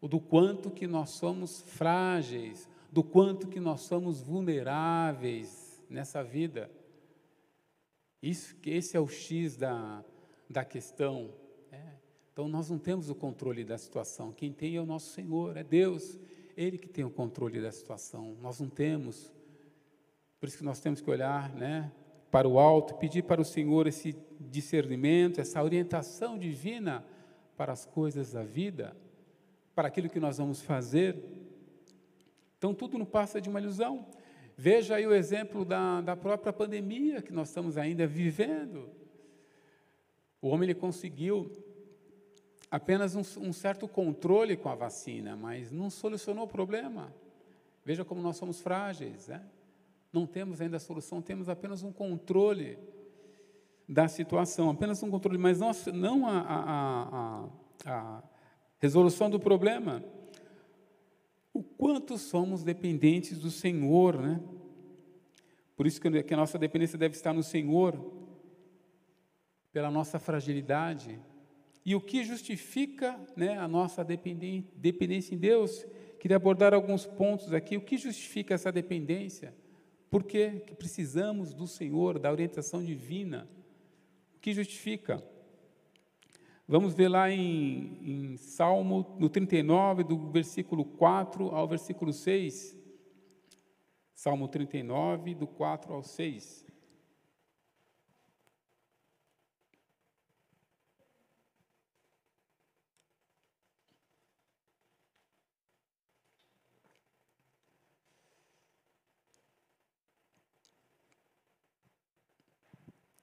O 0.00 0.08
do 0.08 0.20
quanto 0.20 0.70
que 0.70 0.86
nós 0.86 1.10
somos 1.10 1.62
frágeis, 1.62 2.68
do 2.92 3.02
quanto 3.02 3.48
que 3.48 3.58
nós 3.58 3.80
somos 3.80 4.20
vulneráveis 4.20 5.82
nessa 5.88 6.22
vida. 6.22 6.70
Isso, 8.22 8.54
esse 8.64 8.96
é 8.96 9.00
o 9.00 9.08
X 9.08 9.56
da, 9.56 10.04
da 10.48 10.64
questão. 10.64 11.30
É. 11.72 11.80
Então, 12.32 12.48
nós 12.48 12.70
não 12.70 12.78
temos 12.78 13.10
o 13.10 13.14
controle 13.14 13.64
da 13.64 13.76
situação. 13.76 14.30
Quem 14.32 14.52
tem 14.52 14.76
é 14.76 14.80
o 14.80 14.86
nosso 14.86 15.12
Senhor, 15.12 15.56
é 15.56 15.64
Deus. 15.64 16.18
Ele 16.56 16.78
que 16.78 16.88
tem 16.88 17.04
o 17.04 17.10
controle 17.10 17.60
da 17.60 17.72
situação. 17.72 18.36
Nós 18.40 18.60
não 18.60 18.68
temos. 18.68 19.33
Por 20.44 20.48
isso 20.48 20.58
que 20.58 20.64
nós 20.64 20.78
temos 20.78 21.00
que 21.00 21.10
olhar 21.10 21.54
né, 21.54 21.90
para 22.30 22.46
o 22.46 22.58
alto, 22.58 22.96
pedir 22.96 23.22
para 23.22 23.40
o 23.40 23.44
Senhor 23.46 23.86
esse 23.86 24.14
discernimento, 24.38 25.40
essa 25.40 25.62
orientação 25.62 26.36
divina 26.36 27.02
para 27.56 27.72
as 27.72 27.86
coisas 27.86 28.32
da 28.32 28.42
vida, 28.42 28.94
para 29.74 29.88
aquilo 29.88 30.10
que 30.10 30.20
nós 30.20 30.36
vamos 30.36 30.60
fazer. 30.60 31.16
Então, 32.58 32.74
tudo 32.74 32.98
não 32.98 33.06
passa 33.06 33.40
de 33.40 33.48
uma 33.48 33.58
ilusão. 33.58 34.06
Veja 34.54 34.96
aí 34.96 35.06
o 35.06 35.14
exemplo 35.14 35.64
da, 35.64 36.02
da 36.02 36.14
própria 36.14 36.52
pandemia 36.52 37.22
que 37.22 37.32
nós 37.32 37.48
estamos 37.48 37.78
ainda 37.78 38.06
vivendo. 38.06 38.90
O 40.42 40.48
homem 40.48 40.68
ele 40.68 40.78
conseguiu 40.78 41.50
apenas 42.70 43.16
um, 43.16 43.22
um, 43.40 43.50
certo 43.50 43.88
controle 43.88 44.58
com 44.58 44.68
a 44.68 44.74
vacina, 44.74 45.38
mas 45.38 45.72
não 45.72 45.88
solucionou 45.88 46.44
o 46.44 46.48
problema. 46.48 47.14
Veja 47.82 48.04
como 48.04 48.20
nós 48.20 48.36
somos 48.36 48.60
frágeis, 48.60 49.28
né? 49.28 49.42
Não 50.14 50.26
temos 50.26 50.60
ainda 50.60 50.76
a 50.76 50.80
solução, 50.80 51.20
temos 51.20 51.48
apenas 51.48 51.82
um 51.82 51.90
controle 51.90 52.78
da 53.88 54.06
situação, 54.06 54.70
apenas 54.70 55.02
um 55.02 55.10
controle, 55.10 55.36
mas 55.36 55.58
não, 55.92 56.24
a, 56.28 56.40
a, 56.40 57.48
a, 57.84 58.18
a 58.18 58.22
resolução 58.78 59.28
do 59.28 59.40
problema. 59.40 60.04
O 61.52 61.64
quanto 61.64 62.16
somos 62.16 62.62
dependentes 62.62 63.40
do 63.40 63.50
Senhor, 63.50 64.16
né? 64.22 64.40
Por 65.74 65.84
isso 65.84 66.00
que 66.00 66.34
a 66.34 66.36
nossa 66.36 66.56
dependência 66.56 66.96
deve 66.96 67.16
estar 67.16 67.32
no 67.32 67.42
Senhor, 67.42 67.98
pela 69.72 69.90
nossa 69.90 70.20
fragilidade. 70.20 71.20
E 71.84 71.96
o 71.96 72.00
que 72.00 72.22
justifica 72.22 73.18
né, 73.36 73.58
a 73.58 73.66
nossa 73.66 74.04
dependência 74.04 75.34
em 75.34 75.38
Deus? 75.38 75.84
Queria 76.20 76.36
abordar 76.36 76.72
alguns 76.72 77.04
pontos 77.04 77.52
aqui. 77.52 77.76
O 77.76 77.80
que 77.80 77.98
justifica 77.98 78.54
essa 78.54 78.70
dependência? 78.70 79.52
Por 80.14 80.22
que 80.22 80.62
precisamos 80.78 81.52
do 81.52 81.66
Senhor, 81.66 82.20
da 82.20 82.30
orientação 82.30 82.84
divina? 82.84 83.48
que 84.40 84.52
justifica. 84.52 85.20
Vamos 86.68 86.94
ver 86.94 87.08
lá 87.08 87.28
em, 87.32 87.98
em, 88.32 88.36
Salmo, 88.36 89.16
no 89.18 89.28
39, 89.28 90.04
do 90.04 90.30
versículo 90.30 90.84
4 90.84 91.48
ao 91.48 91.66
versículo 91.66 92.12
6. 92.12 92.78
Salmo 94.14 94.46
39, 94.46 95.34
do 95.34 95.48
4 95.48 95.92
ao 95.92 96.04
6. 96.04 96.63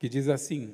Que 0.02 0.10
diz 0.10 0.28
assim: 0.28 0.74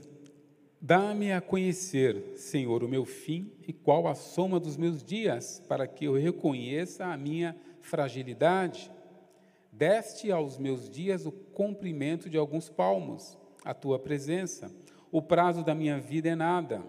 Dá-me 0.79 1.33
a 1.33 1.41
conhecer, 1.41 2.37
Senhor, 2.37 2.81
o 2.81 2.87
meu 2.87 3.03
fim 3.03 3.51
e 3.67 3.73
qual 3.73 4.07
a 4.07 4.15
soma 4.15 4.57
dos 4.57 4.77
meus 4.77 5.03
dias, 5.03 5.61
para 5.67 5.85
que 5.85 6.05
eu 6.05 6.13
reconheça 6.13 7.07
a 7.07 7.17
minha 7.17 7.53
fragilidade. 7.81 8.89
Deste 9.69 10.31
aos 10.31 10.57
meus 10.57 10.89
dias 10.89 11.25
o 11.25 11.31
comprimento 11.33 12.29
de 12.29 12.37
alguns 12.37 12.69
palmos, 12.69 13.37
a 13.65 13.73
tua 13.73 13.99
presença. 13.99 14.71
O 15.11 15.21
prazo 15.21 15.61
da 15.61 15.75
minha 15.75 15.99
vida 15.99 16.29
é 16.29 16.35
nada. 16.35 16.81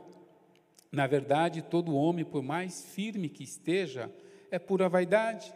Na 0.92 1.08
verdade, 1.08 1.60
todo 1.60 1.96
homem, 1.96 2.24
por 2.24 2.40
mais 2.40 2.84
firme 2.84 3.28
que 3.28 3.42
esteja, 3.42 4.08
é 4.48 4.60
pura 4.60 4.88
vaidade. 4.88 5.52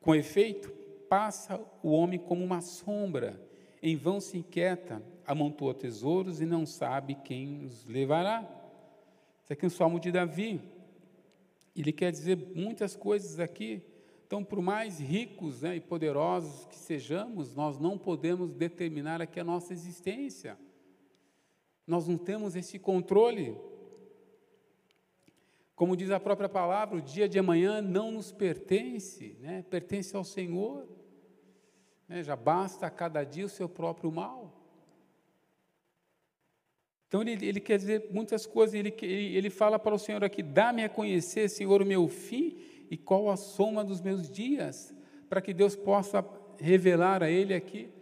Com 0.00 0.14
efeito, 0.14 0.70
passa 1.06 1.60
o 1.82 1.90
homem 1.90 2.18
como 2.18 2.42
uma 2.42 2.62
sombra, 2.62 3.38
em 3.82 3.94
vão 3.94 4.22
se 4.22 4.38
inquieta, 4.38 5.02
amontoa 5.26 5.74
tesouros 5.74 6.40
e 6.40 6.46
não 6.46 6.66
sabe 6.66 7.14
quem 7.14 7.64
os 7.64 7.84
levará. 7.86 8.48
Isso 9.42 9.52
aqui 9.52 9.64
é 9.64 9.68
um 9.68 9.70
salmo 9.70 9.98
de 9.98 10.12
Davi. 10.12 10.60
Ele 11.74 11.92
quer 11.92 12.12
dizer 12.12 12.36
muitas 12.54 12.94
coisas 12.94 13.40
aqui. 13.40 13.82
Então, 14.26 14.42
por 14.42 14.62
mais 14.62 14.98
ricos 14.98 15.62
né, 15.62 15.76
e 15.76 15.80
poderosos 15.80 16.66
que 16.66 16.76
sejamos, 16.76 17.54
nós 17.54 17.78
não 17.78 17.98
podemos 17.98 18.54
determinar 18.54 19.20
aqui 19.20 19.40
a 19.40 19.44
nossa 19.44 19.72
existência. 19.72 20.58
Nós 21.86 22.06
não 22.06 22.16
temos 22.16 22.56
esse 22.56 22.78
controle. 22.78 23.56
Como 25.74 25.96
diz 25.96 26.10
a 26.10 26.20
própria 26.20 26.48
palavra, 26.48 26.96
o 26.96 27.02
dia 27.02 27.28
de 27.28 27.38
amanhã 27.38 27.82
não 27.82 28.12
nos 28.12 28.30
pertence, 28.30 29.36
né, 29.40 29.64
pertence 29.68 30.14
ao 30.14 30.24
Senhor. 30.24 30.86
Né, 32.08 32.22
já 32.22 32.36
basta 32.36 32.86
a 32.86 32.90
cada 32.90 33.24
dia 33.24 33.44
o 33.44 33.50
seu 33.50 33.68
próprio 33.68 34.10
mal. 34.12 34.61
Então 37.12 37.20
ele, 37.20 37.46
ele 37.46 37.60
quer 37.60 37.76
dizer 37.76 38.08
muitas 38.10 38.46
coisas, 38.46 38.74
ele, 38.74 38.88
ele, 39.02 39.36
ele 39.36 39.50
fala 39.50 39.78
para 39.78 39.94
o 39.94 39.98
Senhor 39.98 40.24
aqui: 40.24 40.42
dá-me 40.42 40.82
a 40.82 40.88
conhecer, 40.88 41.46
Senhor, 41.50 41.82
o 41.82 41.84
meu 41.84 42.08
fim 42.08 42.56
e 42.90 42.96
qual 42.96 43.28
a 43.28 43.36
soma 43.36 43.84
dos 43.84 44.00
meus 44.00 44.30
dias, 44.30 44.94
para 45.28 45.42
que 45.42 45.52
Deus 45.52 45.76
possa 45.76 46.24
revelar 46.58 47.22
a 47.22 47.30
ele 47.30 47.52
aqui 47.52 47.92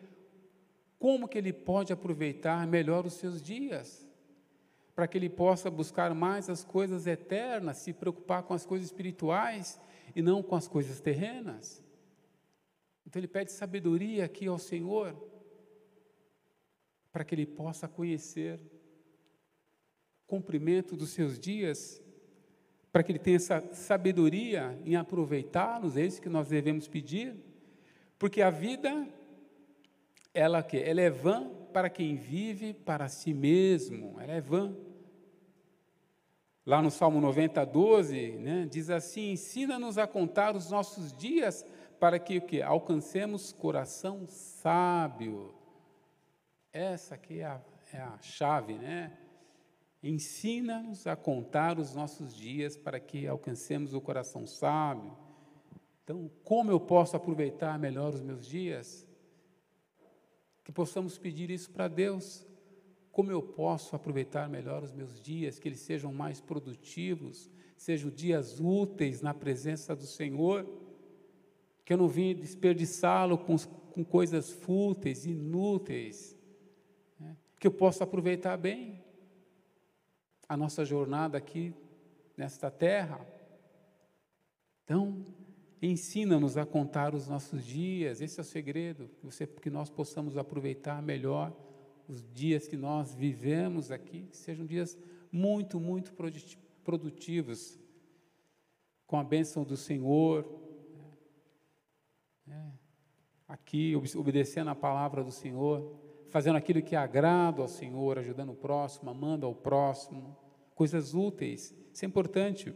como 0.96 1.26
que 1.26 1.38
ele 1.38 1.52
pode 1.52 1.92
aproveitar 1.92 2.64
melhor 2.68 3.04
os 3.04 3.14
seus 3.14 3.42
dias, 3.42 4.08
para 4.94 5.08
que 5.08 5.18
ele 5.18 5.28
possa 5.28 5.68
buscar 5.68 6.14
mais 6.14 6.48
as 6.48 6.62
coisas 6.62 7.04
eternas, 7.08 7.78
se 7.78 7.92
preocupar 7.92 8.44
com 8.44 8.54
as 8.54 8.64
coisas 8.64 8.86
espirituais 8.86 9.80
e 10.14 10.22
não 10.22 10.40
com 10.40 10.54
as 10.54 10.68
coisas 10.68 11.00
terrenas. 11.00 11.82
Então 13.04 13.18
ele 13.18 13.26
pede 13.26 13.50
sabedoria 13.50 14.24
aqui 14.24 14.46
ao 14.46 14.58
Senhor, 14.58 15.16
para 17.10 17.24
que 17.24 17.34
ele 17.34 17.44
possa 17.44 17.88
conhecer 17.88 18.60
cumprimento 20.30 20.96
dos 20.96 21.10
seus 21.10 21.36
dias, 21.36 22.00
para 22.92 23.02
que 23.02 23.10
ele 23.10 23.18
tenha 23.18 23.36
essa 23.36 23.60
sabedoria 23.72 24.78
em 24.84 24.94
aproveitá-los, 24.94 25.96
é 25.96 26.06
isso 26.06 26.22
que 26.22 26.28
nós 26.28 26.48
devemos 26.48 26.86
pedir, 26.86 27.34
porque 28.16 28.40
a 28.40 28.48
vida, 28.48 29.08
ela, 30.32 30.64
ela 30.72 31.00
é 31.00 31.10
vã 31.10 31.50
para 31.72 31.90
quem 31.90 32.14
vive 32.14 32.72
para 32.72 33.08
si 33.08 33.34
mesmo, 33.34 34.20
ela 34.20 34.32
é 34.32 34.40
vã. 34.40 34.72
Lá 36.64 36.80
no 36.80 36.90
Salmo 36.90 37.20
90, 37.20 37.64
12, 37.64 38.32
né, 38.32 38.68
diz 38.70 38.88
assim: 38.88 39.32
ensina-nos 39.32 39.98
a 39.98 40.06
contar 40.06 40.54
os 40.54 40.70
nossos 40.70 41.12
dias 41.12 41.64
para 41.98 42.18
que 42.18 42.38
o 42.38 42.42
que? 42.42 42.62
Alcancemos 42.62 43.52
coração 43.52 44.26
sábio. 44.28 45.54
Essa 46.72 47.16
aqui 47.16 47.40
é 47.40 47.46
a, 47.46 47.60
é 47.92 47.98
a 47.98 48.18
chave, 48.20 48.74
né? 48.74 49.12
Ensina-nos 50.02 51.06
a 51.06 51.14
contar 51.14 51.78
os 51.78 51.94
nossos 51.94 52.34
dias 52.34 52.76
para 52.76 52.98
que 52.98 53.26
alcancemos 53.26 53.92
o 53.92 54.00
coração 54.00 54.46
sábio. 54.46 55.14
Então, 56.02 56.30
como 56.42 56.70
eu 56.70 56.80
posso 56.80 57.16
aproveitar 57.16 57.78
melhor 57.78 58.14
os 58.14 58.22
meus 58.22 58.46
dias? 58.46 59.06
Que 60.64 60.72
possamos 60.72 61.18
pedir 61.18 61.50
isso 61.50 61.70
para 61.70 61.88
Deus, 61.88 62.46
Como 63.12 63.32
eu 63.32 63.42
posso 63.42 63.96
aproveitar 63.96 64.48
melhor 64.48 64.84
os 64.84 64.92
meus 64.92 65.20
dias, 65.20 65.58
que 65.58 65.68
eles 65.68 65.80
sejam 65.80 66.12
mais 66.12 66.40
produtivos, 66.40 67.50
sejam 67.76 68.08
dias 68.08 68.60
úteis 68.60 69.20
na 69.20 69.34
presença 69.34 69.96
do 69.96 70.06
Senhor, 70.06 70.64
que 71.84 71.92
eu 71.92 71.98
não 71.98 72.06
vim 72.06 72.36
desperdiçá-lo 72.36 73.36
com, 73.36 73.56
com 73.58 74.04
coisas 74.04 74.50
fúteis, 74.50 75.26
inúteis, 75.26 76.38
né? 77.18 77.36
que 77.58 77.66
eu 77.66 77.72
possa 77.72 78.04
aproveitar 78.04 78.56
bem 78.56 78.99
a 80.50 80.56
nossa 80.56 80.84
jornada 80.84 81.38
aqui 81.38 81.72
nesta 82.36 82.72
terra. 82.72 83.24
Então, 84.82 85.24
ensina-nos 85.80 86.56
a 86.56 86.66
contar 86.66 87.14
os 87.14 87.28
nossos 87.28 87.64
dias, 87.64 88.20
esse 88.20 88.40
é 88.40 88.42
o 88.42 88.44
segredo, 88.44 89.08
que, 89.20 89.24
você, 89.24 89.46
que 89.46 89.70
nós 89.70 89.88
possamos 89.88 90.36
aproveitar 90.36 91.00
melhor 91.00 91.56
os 92.08 92.28
dias 92.32 92.66
que 92.66 92.76
nós 92.76 93.14
vivemos 93.14 93.92
aqui, 93.92 94.26
que 94.26 94.36
sejam 94.36 94.66
dias 94.66 94.98
muito, 95.30 95.78
muito 95.78 96.12
produtivos, 96.82 97.78
com 99.06 99.20
a 99.20 99.22
bênção 99.22 99.62
do 99.62 99.76
Senhor, 99.76 100.44
né? 102.44 102.72
aqui 103.46 103.94
obedecendo 104.16 104.70
a 104.70 104.74
palavra 104.74 105.22
do 105.22 105.30
Senhor, 105.30 105.96
fazendo 106.30 106.56
aquilo 106.56 106.82
que 106.82 106.96
agrada 106.96 107.60
ao 107.60 107.68
Senhor, 107.68 108.18
ajudando 108.18 108.52
o 108.52 108.56
próximo, 108.56 109.10
amando 109.10 109.44
ao 109.44 109.54
próximo, 109.54 110.36
coisas 110.74 111.12
úteis, 111.12 111.74
isso 111.92 112.04
é 112.04 112.08
importante. 112.08 112.74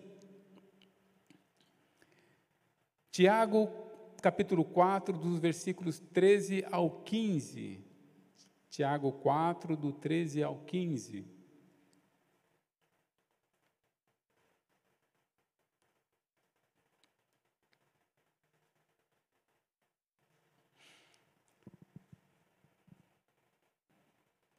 Tiago, 3.11 3.69
capítulo 4.21 4.65
4, 4.65 5.17
dos 5.17 5.39
versículos 5.39 6.01
13 6.01 6.67
ao 6.71 6.91
15. 7.03 7.81
Tiago 8.69 9.13
4, 9.13 9.77
do 9.77 9.93
13 9.93 10.43
ao 10.43 10.57
15. 10.57 11.34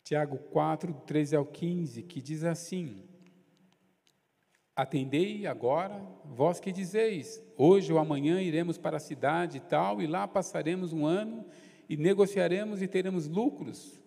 Tiago 0.05 0.37
4, 0.37 0.93
13 1.07 1.35
ao 1.35 1.43
15, 1.43 2.03
que 2.03 2.21
diz 2.21 2.43
assim: 2.43 3.03
Atendei 4.75 5.47
agora, 5.47 5.99
vós 6.23 6.59
que 6.59 6.71
dizeis: 6.71 7.43
hoje 7.57 7.91
ou 7.91 7.97
amanhã 7.97 8.39
iremos 8.39 8.77
para 8.77 8.97
a 8.97 8.99
cidade 8.99 9.57
e 9.57 9.61
tal, 9.61 9.99
e 9.99 10.05
lá 10.05 10.27
passaremos 10.27 10.93
um 10.93 11.07
ano 11.07 11.43
e 11.89 11.97
negociaremos 11.97 12.83
e 12.83 12.87
teremos 12.87 13.27
lucros. 13.27 13.99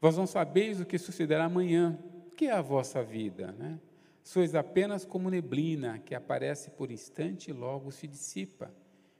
Vós 0.00 0.16
não 0.16 0.26
sabeis 0.26 0.80
o 0.80 0.86
que 0.86 0.96
sucederá 0.96 1.44
amanhã, 1.44 1.98
que 2.34 2.46
é 2.46 2.52
a 2.52 2.62
vossa 2.62 3.02
vida, 3.02 3.52
né? 3.58 3.78
Sois 4.22 4.54
apenas 4.54 5.04
como 5.04 5.28
neblina 5.28 5.98
que 5.98 6.14
aparece 6.14 6.70
por 6.70 6.90
instante 6.90 7.50
e 7.50 7.52
logo 7.52 7.92
se 7.92 8.06
dissipa. 8.06 8.74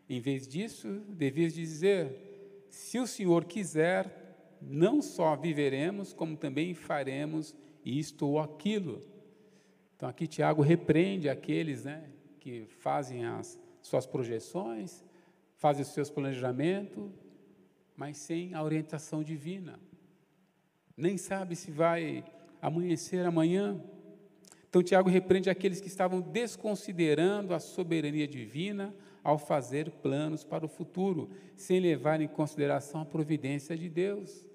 Em 0.08 0.18
vez 0.18 0.49
disso, 0.49 0.88
devias 1.11 1.52
dizer: 1.52 2.64
se 2.70 2.99
o 2.99 3.06
Senhor 3.06 3.44
quiser, 3.44 4.25
não 4.61 5.01
só 5.03 5.37
viveremos, 5.37 6.13
como 6.13 6.37
também 6.37 6.75
faremos 6.75 7.55
isto 7.85 8.27
ou 8.27 8.39
aquilo. 8.39 9.01
Então 9.97 10.09
aqui 10.09 10.27
Tiago 10.27 10.63
repreende 10.63 11.29
aqueles 11.29 11.85
né, 11.85 12.09
que 12.39 12.67
fazem 12.67 13.25
as 13.25 13.59
suas 13.81 14.07
projeções, 14.07 15.05
fazem 15.57 15.83
os 15.83 15.89
seus 15.89 16.11
planejamentos, 16.11 17.11
mas 17.97 18.19
sem 18.19 18.53
a 18.55 18.63
orientação 18.63 19.23
divina. 19.23 19.81
Nem 20.97 21.17
sabe 21.17 21.57
se 21.57 21.71
vai 21.71 22.25
amanhecer 22.61 23.25
amanhã. 23.25 23.81
Então 24.69 24.83
Tiago 24.83 25.09
repreende 25.09 25.49
aqueles 25.49 25.81
que 25.81 25.89
estavam 25.89 26.21
desconsiderando 26.21 27.55
a 27.55 27.59
soberania 27.59 28.29
divina 28.29 28.95
ao 29.23 29.38
fazer 29.38 29.90
planos 29.90 30.45
para 30.45 30.64
o 30.64 30.69
futuro, 30.69 31.31
sem 31.57 31.81
levar 31.81 32.21
em 32.21 32.29
consideração 32.29 33.01
a 33.01 33.05
providência 33.05 33.77
de 33.77 33.88
Deus. 33.88 34.45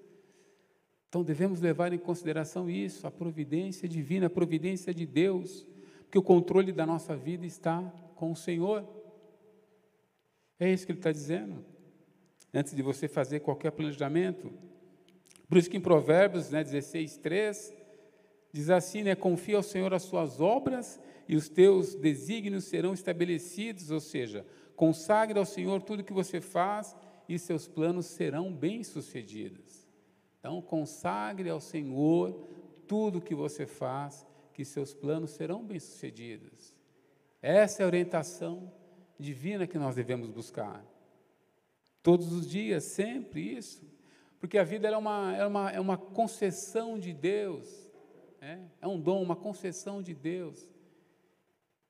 Então 1.12 1.22
devemos 1.22 1.60
levar 1.60 1.92
em 1.92 1.98
consideração 1.98 2.70
isso, 2.70 3.06
a 3.06 3.10
providência 3.10 3.86
divina, 3.86 4.28
a 4.28 4.30
providência 4.30 4.94
de 4.94 5.04
Deus, 5.04 5.66
porque 6.04 6.18
o 6.18 6.22
controle 6.22 6.72
da 6.72 6.86
nossa 6.86 7.14
vida 7.14 7.44
está 7.44 7.82
com 8.16 8.32
o 8.32 8.34
Senhor. 8.34 8.82
É 10.58 10.72
isso 10.72 10.86
que 10.86 10.92
ele 10.92 11.00
está 11.00 11.12
dizendo. 11.12 11.62
Antes 12.54 12.74
de 12.74 12.80
você 12.80 13.08
fazer 13.08 13.40
qualquer 13.40 13.72
planejamento. 13.72 14.50
Por 15.50 15.58
isso 15.58 15.68
que 15.68 15.76
em 15.76 15.82
Provérbios 15.82 16.48
né, 16.48 16.64
16, 16.64 17.18
3, 17.18 17.74
diz 18.50 18.70
assim, 18.70 19.02
né, 19.02 19.14
confia 19.14 19.58
ao 19.58 19.62
Senhor 19.62 19.92
as 19.92 20.04
suas 20.04 20.40
obras 20.40 20.98
e 21.28 21.36
os 21.36 21.46
teus 21.46 21.94
desígnios 21.94 22.64
serão 22.64 22.94
estabelecidos, 22.94 23.90
ou 23.90 24.00
seja, 24.00 24.46
consagre 24.74 25.38
ao 25.38 25.44
Senhor 25.44 25.82
tudo 25.82 26.04
que 26.04 26.12
você 26.14 26.40
faz 26.40 26.96
e 27.28 27.38
seus 27.38 27.68
planos 27.68 28.06
serão 28.06 28.50
bem-sucedidos. 28.50 29.81
Então, 30.42 30.60
consagre 30.60 31.48
ao 31.48 31.60
Senhor 31.60 32.32
tudo 32.88 33.18
o 33.18 33.22
que 33.22 33.32
você 33.32 33.64
faz, 33.64 34.26
que 34.52 34.64
seus 34.64 34.92
planos 34.92 35.30
serão 35.30 35.64
bem-sucedidos. 35.64 36.74
Essa 37.40 37.80
é 37.80 37.84
a 37.84 37.86
orientação 37.86 38.72
divina 39.16 39.68
que 39.68 39.78
nós 39.78 39.94
devemos 39.94 40.28
buscar. 40.28 40.84
Todos 42.02 42.32
os 42.32 42.50
dias, 42.50 42.82
sempre 42.82 43.56
isso. 43.56 43.88
Porque 44.40 44.58
a 44.58 44.64
vida 44.64 44.88
é, 44.88 44.96
uma, 44.96 45.36
é, 45.36 45.46
uma, 45.46 45.70
é 45.70 45.80
uma 45.80 45.96
concessão 45.96 46.98
de 46.98 47.12
Deus. 47.12 47.88
É, 48.40 48.58
é 48.80 48.88
um 48.88 49.00
dom, 49.00 49.22
uma 49.22 49.36
concessão 49.36 50.02
de 50.02 50.12
Deus. 50.12 50.68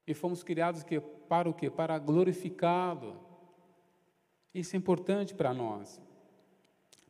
E 0.07 0.13
fomos 0.13 0.43
criados 0.43 0.83
que, 0.83 1.01
para 1.01 1.49
o 1.49 1.55
quê? 1.55 1.71
Para 1.71 1.99
glorificá-lo. 1.99 3.19
Isso 4.53 4.77
é 4.77 4.79
importante 4.79 5.35
para 5.35 5.55
nós 5.55 5.99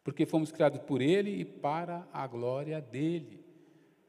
porque 0.02 0.26
fomos 0.26 0.50
criados 0.50 0.80
por 0.80 1.00
Ele 1.00 1.30
e 1.30 1.44
para 1.44 2.06
a 2.12 2.26
glória 2.26 2.80
dele. 2.80 3.44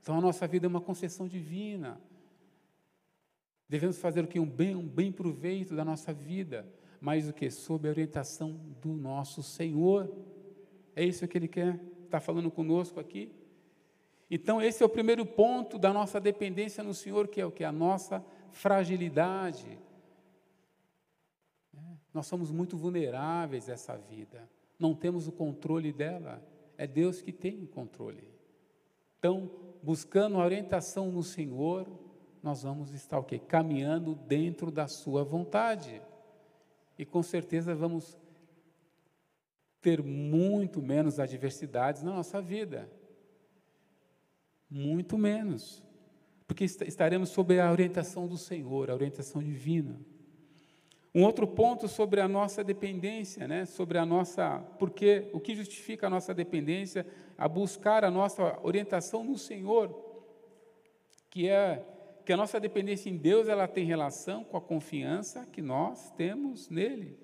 Então 0.01 0.17
a 0.17 0.21
nossa 0.21 0.47
vida 0.47 0.65
é 0.65 0.69
uma 0.69 0.81
concessão 0.81 1.27
divina. 1.27 2.01
Devemos 3.69 3.97
fazer 3.97 4.23
o 4.23 4.27
que? 4.27 4.39
Um 4.39 4.49
bem, 4.49 4.75
um 4.75 4.87
bem 4.87 5.11
proveito 5.11 5.75
da 5.75 5.85
nossa 5.85 6.11
vida, 6.11 6.67
mais 6.99 7.27
do 7.27 7.33
que 7.33 7.49
sob 7.49 7.87
a 7.87 7.91
orientação 7.91 8.59
do 8.81 8.89
nosso 8.89 9.41
Senhor. 9.41 10.11
É 10.95 11.03
isso 11.03 11.27
que 11.27 11.37
Ele 11.37 11.47
quer 11.47 11.79
estar 12.05 12.19
falando 12.19 12.51
conosco 12.51 12.99
aqui. 12.99 13.31
Então, 14.29 14.61
esse 14.61 14.81
é 14.81 14.85
o 14.85 14.89
primeiro 14.89 15.25
ponto 15.25 15.77
da 15.77 15.93
nossa 15.93 16.19
dependência 16.19 16.83
no 16.83 16.93
Senhor, 16.93 17.27
que 17.27 17.39
é 17.39 17.45
o 17.45 17.51
que? 17.51 17.63
A 17.63 17.71
nossa 17.71 18.23
fragilidade. 18.51 19.77
É, 21.75 21.79
nós 22.13 22.25
somos 22.25 22.51
muito 22.51 22.75
vulneráveis 22.75 23.69
a 23.69 23.73
essa 23.73 23.95
vida 23.95 24.49
não 24.79 24.93
temos 24.93 25.27
o 25.27 25.31
controle 25.31 25.91
dela, 25.91 26.41
é 26.77 26.87
Deus 26.87 27.21
que 27.21 27.31
tem 27.31 27.63
o 27.63 27.67
controle. 27.67 28.27
Então, 29.19 29.49
buscando 29.81 30.37
a 30.37 30.43
orientação 30.45 31.11
no 31.11 31.23
Senhor, 31.23 31.87
nós 32.41 32.63
vamos 32.63 32.93
estar 32.93 33.17
o 33.19 33.23
quê? 33.23 33.39
Caminhando 33.39 34.15
dentro 34.15 34.69
da 34.69 34.87
sua 34.87 35.23
vontade. 35.23 36.01
E 36.97 37.05
com 37.05 37.23
certeza 37.23 37.73
vamos 37.73 38.17
ter 39.81 40.03
muito 40.03 40.81
menos 40.81 41.19
adversidades 41.19 42.03
na 42.03 42.13
nossa 42.13 42.41
vida. 42.41 42.89
Muito 44.69 45.17
menos. 45.17 45.83
Porque 46.47 46.65
estaremos 46.65 47.29
sob 47.29 47.59
a 47.59 47.71
orientação 47.71 48.27
do 48.27 48.37
Senhor, 48.37 48.89
a 48.89 48.93
orientação 48.93 49.41
divina. 49.41 49.99
Um 51.13 51.23
outro 51.23 51.47
ponto 51.47 51.87
sobre 51.87 52.19
a 52.19 52.27
nossa 52.27 52.63
dependência, 52.63 53.47
né? 53.47 53.65
sobre 53.65 53.97
a 53.97 54.05
nossa. 54.05 54.59
Porque 54.79 55.29
o 55.31 55.39
que 55.39 55.55
justifica 55.55 56.07
a 56.07 56.09
nossa 56.09 56.33
dependência, 56.33 57.05
a 57.37 57.47
buscar 57.47 58.03
a 58.03 58.11
nossa 58.11 58.59
orientação 58.63 59.23
no 59.23 59.37
Senhor, 59.37 59.93
que 61.29 61.47
é 61.47 61.85
que 62.25 62.31
a 62.31 62.37
nossa 62.37 62.57
dependência 62.59 63.09
em 63.09 63.17
Deus 63.17 63.49
ela 63.49 63.67
tem 63.67 63.85
relação 63.85 64.45
com 64.45 64.55
a 64.55 64.61
confiança 64.61 65.45
que 65.45 65.61
nós 65.61 66.09
temos 66.11 66.69
nele. 66.69 67.17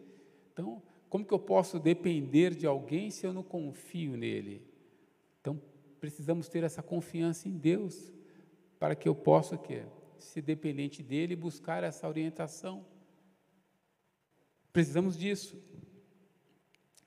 Então, 0.51 0.81
como 1.09 1.25
que 1.25 1.33
eu 1.33 1.39
posso 1.39 1.79
depender 1.79 2.53
de 2.53 2.67
alguém 2.67 3.09
se 3.09 3.25
eu 3.25 3.31
não 3.31 3.41
confio 3.41 4.17
nele? 4.17 4.61
Então, 5.39 5.59
precisamos 6.01 6.49
ter 6.49 6.63
essa 6.63 6.83
confiança 6.83 7.47
em 7.47 7.57
Deus 7.57 8.11
para 8.77 8.93
que 8.93 9.07
eu 9.07 9.15
possa 9.15 9.55
o 9.55 9.57
quê? 9.57 9.83
ser 10.19 10.41
dependente 10.41 11.01
dele 11.01 11.33
e 11.33 11.35
buscar 11.35 11.83
essa 11.83 12.07
orientação. 12.07 12.85
Precisamos 14.71 15.17
disso. 15.17 15.61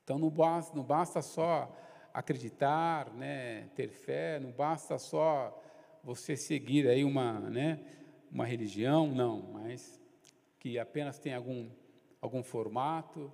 Então 0.02 0.18
não 0.18 0.30
basta, 0.30 0.76
não 0.76 0.82
basta 0.82 1.22
só 1.22 1.74
acreditar, 2.12 3.12
né, 3.14 3.68
ter 3.74 3.88
fé, 3.88 4.38
não 4.38 4.52
basta 4.52 4.98
só 4.98 5.58
você 6.02 6.36
seguir 6.36 6.86
aí 6.88 7.04
uma, 7.04 7.38
né, 7.40 7.80
uma 8.30 8.44
religião, 8.44 9.14
não, 9.14 9.40
mas 9.52 10.00
que 10.58 10.78
apenas 10.78 11.18
tem 11.18 11.34
algum, 11.34 11.70
algum 12.20 12.42
formato. 12.42 13.32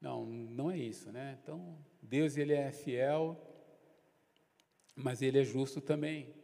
Não, 0.00 0.24
não 0.24 0.70
é 0.70 0.76
isso, 0.76 1.10
né? 1.10 1.36
Então, 1.42 1.76
Deus 2.00 2.36
ele 2.36 2.52
é 2.52 2.70
fiel 2.70 3.36
mas 4.98 5.22
ele 5.22 5.38
é 5.38 5.44
justo 5.44 5.80
também. 5.80 6.34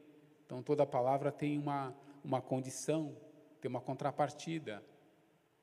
Então 0.46 0.62
toda 0.62 0.86
palavra 0.86 1.32
tem 1.32 1.58
uma, 1.58 1.94
uma 2.22 2.40
condição, 2.40 3.16
tem 3.60 3.68
uma 3.68 3.80
contrapartida. 3.80 4.82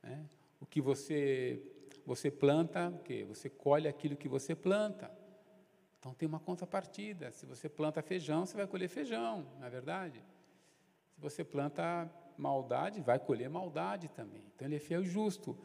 Né? 0.04 0.26
O 0.62 0.66
que 0.66 0.80
você 0.80 1.62
você 2.06 2.32
planta, 2.32 2.90
o 2.90 3.00
quê? 3.00 3.26
Você 3.28 3.50
colhe 3.50 3.88
aquilo 3.88 4.16
que 4.16 4.28
você 4.28 4.56
planta. 4.56 5.12
Então 6.00 6.14
tem 6.14 6.28
uma 6.28 6.40
contrapartida. 6.40 7.32
Se 7.32 7.46
você 7.46 7.70
planta 7.70 8.02
feijão, 8.02 8.46
você 8.46 8.58
vai 8.58 8.66
colher 8.66 8.90
feijão, 8.90 9.46
não 9.60 9.68
é 9.68 9.70
verdade? 9.70 10.24
Se 11.14 11.22
você 11.22 11.44
planta 11.44 12.10
maldade, 12.38 13.02
vai 13.02 13.20
colher 13.20 13.50
maldade 13.50 14.10
também. 14.10 14.44
Então 14.56 14.68
ele 14.68 14.78
é 14.78 14.80
fiel 14.80 15.04
e 15.04 15.06
justo. 15.06 15.56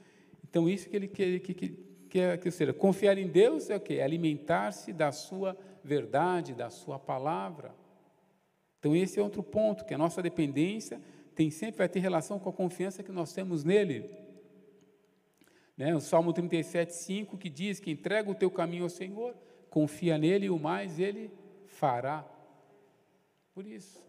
Então 0.44 0.68
isso 0.68 0.88
que 0.88 0.96
ele 0.96 1.08
quer 1.08 1.40
que, 1.40 1.54
que, 1.54 1.68
que, 2.10 2.38
que 2.38 2.50
seja, 2.50 2.72
confiar 2.72 3.16
em 3.16 3.28
Deus 3.28 3.70
é 3.70 3.76
o 3.76 3.80
quê? 3.80 3.94
É 3.94 4.04
alimentar-se 4.04 4.92
da 4.92 5.10
sua 5.10 5.56
verdade, 5.82 6.52
da 6.52 6.68
sua 6.68 6.98
palavra. 6.98 7.74
Então 8.78 8.94
esse 8.94 9.18
é 9.18 9.22
outro 9.22 9.42
ponto, 9.42 9.84
que 9.86 9.94
a 9.94 9.98
nossa 9.98 10.22
dependência 10.22 11.00
tem 11.34 11.50
sempre 11.50 11.78
vai 11.78 11.88
ter 11.88 12.00
relação 12.00 12.38
com 12.38 12.48
a 12.48 12.52
confiança 12.52 13.02
que 13.02 13.12
nós 13.12 13.32
temos 13.32 13.64
nele. 13.64 14.25
Né? 15.76 15.94
O 15.94 16.00
Salmo 16.00 16.32
37, 16.32 16.94
5, 16.94 17.36
que 17.36 17.50
diz 17.50 17.78
que 17.78 17.90
entrega 17.90 18.30
o 18.30 18.34
teu 18.34 18.50
caminho 18.50 18.84
ao 18.84 18.88
Senhor, 18.88 19.36
confia 19.68 20.16
nele 20.16 20.46
e 20.46 20.50
o 20.50 20.58
mais 20.58 20.98
ele 20.98 21.30
fará. 21.66 22.24
Por 23.54 23.66
isso. 23.66 24.04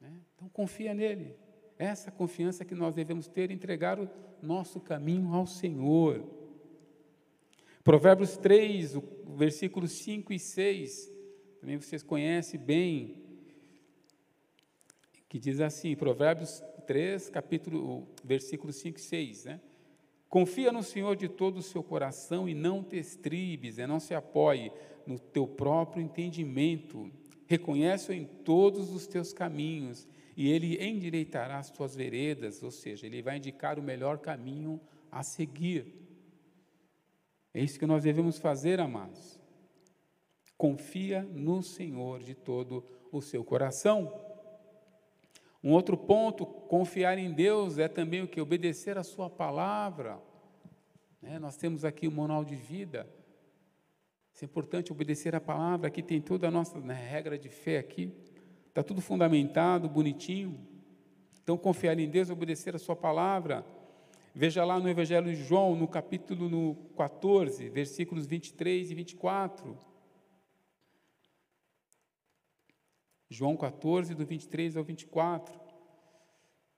Né? 0.00 0.12
Então 0.34 0.48
confia 0.48 0.94
nele. 0.94 1.34
Essa 1.78 2.10
confiança 2.10 2.64
que 2.64 2.74
nós 2.74 2.94
devemos 2.94 3.26
ter, 3.26 3.50
entregar 3.50 3.98
o 3.98 4.08
nosso 4.40 4.80
caminho 4.80 5.34
ao 5.34 5.46
Senhor. 5.46 6.24
Provérbios 7.82 8.36
3, 8.36 8.96
versículos 9.34 9.90
5 9.92 10.32
e 10.32 10.38
6, 10.38 11.10
também 11.60 11.76
vocês 11.76 12.02
conhecem 12.02 12.60
bem, 12.60 13.22
que 15.28 15.38
diz 15.38 15.60
assim, 15.60 15.96
Provérbios 15.96 16.62
3, 16.86 17.30
capítulo, 17.30 18.06
versículos 18.22 18.76
5 18.76 18.98
e 18.98 19.02
6, 19.02 19.44
né? 19.46 19.60
Confia 20.32 20.72
no 20.72 20.82
Senhor 20.82 21.14
de 21.14 21.28
todo 21.28 21.58
o 21.58 21.62
seu 21.62 21.82
coração 21.82 22.48
e 22.48 22.54
não 22.54 22.82
te 22.82 22.96
estribes, 22.96 23.76
e 23.76 23.86
não 23.86 24.00
se 24.00 24.14
apoie 24.14 24.72
no 25.06 25.18
teu 25.18 25.46
próprio 25.46 26.02
entendimento. 26.02 27.12
Reconhece-o 27.46 28.14
em 28.14 28.24
todos 28.24 28.94
os 28.94 29.06
teus 29.06 29.34
caminhos 29.34 30.08
e 30.34 30.50
ele 30.50 30.82
endireitará 30.82 31.58
as 31.58 31.70
tuas 31.70 31.94
veredas, 31.94 32.62
ou 32.62 32.70
seja, 32.70 33.04
ele 33.04 33.20
vai 33.20 33.36
indicar 33.36 33.78
o 33.78 33.82
melhor 33.82 34.20
caminho 34.20 34.80
a 35.10 35.22
seguir. 35.22 35.94
É 37.52 37.62
isso 37.62 37.78
que 37.78 37.84
nós 37.84 38.02
devemos 38.02 38.38
fazer, 38.38 38.80
amados. 38.80 39.38
Confia 40.56 41.24
no 41.24 41.62
Senhor 41.62 42.22
de 42.22 42.34
todo 42.34 42.82
o 43.12 43.20
seu 43.20 43.44
coração. 43.44 44.10
Um 45.62 45.70
outro 45.70 45.96
ponto, 45.96 46.44
confiar 46.44 47.18
em 47.18 47.32
Deus 47.32 47.78
é 47.78 47.86
também 47.86 48.22
o 48.22 48.28
que? 48.28 48.40
Obedecer 48.40 48.98
a 48.98 49.04
Sua 49.04 49.30
palavra. 49.30 50.20
Né? 51.20 51.38
Nós 51.38 51.56
temos 51.56 51.84
aqui 51.84 52.08
o 52.08 52.12
manual 52.12 52.44
de 52.44 52.56
vida. 52.56 53.08
É 54.40 54.44
importante 54.44 54.90
obedecer 54.90 55.36
a 55.36 55.40
palavra. 55.40 55.86
Aqui 55.86 56.02
tem 56.02 56.20
toda 56.20 56.48
a 56.48 56.50
nossa 56.50 56.80
né, 56.80 56.94
regra 56.94 57.38
de 57.38 57.48
fé 57.48 57.78
aqui. 57.78 58.12
Está 58.68 58.82
tudo 58.82 59.00
fundamentado, 59.00 59.88
bonitinho. 59.88 60.58
Então, 61.40 61.56
confiar 61.56 61.96
em 61.98 62.08
Deus, 62.08 62.28
obedecer 62.28 62.74
a 62.74 62.78
Sua 62.78 62.96
palavra. 62.96 63.64
Veja 64.34 64.64
lá 64.64 64.80
no 64.80 64.88
Evangelho 64.88 65.26
de 65.26 65.44
João, 65.44 65.76
no 65.76 65.86
capítulo 65.86 66.48
no 66.48 66.74
14, 66.96 67.68
versículos 67.68 68.26
23 68.26 68.90
e 68.90 68.94
24. 68.94 69.78
João 73.32 73.56
14, 73.56 74.14
do 74.14 74.26
23 74.26 74.76
ao 74.76 74.84
24. 74.84 75.58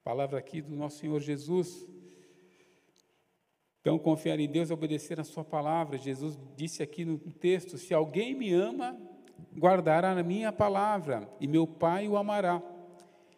Palavra 0.05 0.39
aqui 0.39 0.63
do 0.63 0.77
nosso 0.77 0.99
Senhor 0.99 1.19
Jesus. 1.21 1.85
Então, 3.81 3.99
confiar 3.99 4.39
em 4.39 4.49
Deus 4.49 4.71
é 4.71 4.75
obedecer 4.75 5.19
a 5.19 5.25
Sua 5.25 5.45
palavra. 5.45 5.99
Jesus 5.99 6.39
disse 6.57 6.81
aqui 6.81 7.05
no 7.05 7.19
texto: 7.19 7.77
Se 7.77 7.93
alguém 7.93 8.37
me 8.37 8.53
ama, 8.53 8.97
guardará 9.59 10.13
a 10.13 10.23
minha 10.23 10.53
palavra, 10.53 11.29
e 11.41 11.49
meu 11.49 11.67
Pai 11.67 12.07
o 12.07 12.17
amará. 12.17 12.63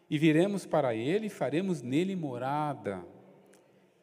E 0.07 0.19
viremos 0.19 0.67
para 0.67 0.93
ele 0.93 1.25
e 1.25 1.29
faremos 1.29 1.81
nele 1.81 2.15
morada. 2.15 3.03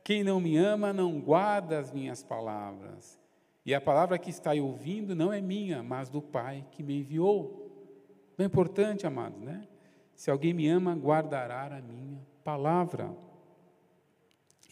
Quem 0.02 0.24
não 0.24 0.40
me 0.40 0.56
ama 0.56 0.92
não 0.92 1.20
guarda 1.20 1.78
as 1.78 1.92
minhas 1.92 2.24
palavras. 2.24 3.22
E 3.64 3.72
a 3.72 3.80
palavra 3.80 4.18
que 4.18 4.28
está 4.28 4.52
ouvindo 4.54 5.14
não 5.14 5.32
é 5.32 5.40
minha, 5.40 5.84
mas 5.84 6.10
do 6.10 6.20
Pai 6.20 6.66
que 6.72 6.82
me 6.82 6.98
enviou. 6.98 7.63
É 8.36 8.42
importante, 8.42 9.06
amados, 9.06 9.40
né? 9.40 9.66
Se 10.16 10.30
alguém 10.30 10.52
me 10.52 10.68
ama, 10.68 10.94
guardará 10.94 11.76
a 11.76 11.80
minha 11.80 12.20
palavra. 12.42 13.14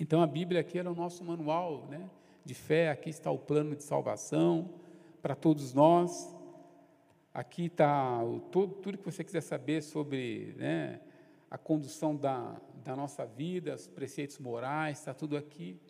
Então 0.01 0.21
a 0.21 0.27
Bíblia 0.27 0.61
aqui 0.61 0.79
era 0.79 0.91
o 0.91 0.95
nosso 0.95 1.23
manual, 1.25 1.87
né? 1.89 2.11
De 2.45 2.55
fé, 2.55 2.91
aqui 2.91 3.09
está 3.11 3.31
o 3.31 3.39
plano 3.39 3.77
de 3.77 3.85
salvação 3.85 4.69
para 5.21 5.37
todos 5.37 5.73
nós. 5.73 6.37
Aqui 7.33 7.67
está 7.67 8.19
tudo, 8.51 8.75
tudo 8.75 8.99
que 8.99 9.05
você 9.05 9.23
quiser 9.23 9.41
saber 9.41 9.81
sobre 9.83 10.55
né, 10.59 11.01
a 11.49 11.57
condução 11.57 12.17
da, 12.17 12.61
da 12.85 12.97
nossa 12.97 13.25
vida, 13.25 13.75
os 13.75 13.87
preceitos 13.87 14.39
morais, 14.39 14.99
está 14.99 15.15
tudo 15.15 15.37
aqui 15.37 15.81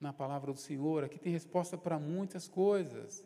na 0.00 0.12
palavra 0.12 0.52
do 0.52 0.58
Senhor. 0.58 1.04
Aqui 1.04 1.18
tem 1.18 1.32
resposta 1.32 1.78
para 1.78 1.98
muitas 1.98 2.48
coisas. 2.48 3.24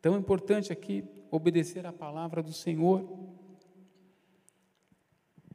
Tão 0.00 0.16
importante 0.18 0.72
aqui 0.72 1.04
obedecer 1.30 1.86
a 1.86 1.92
palavra 1.92 2.42
do 2.42 2.52
Senhor. 2.52 3.06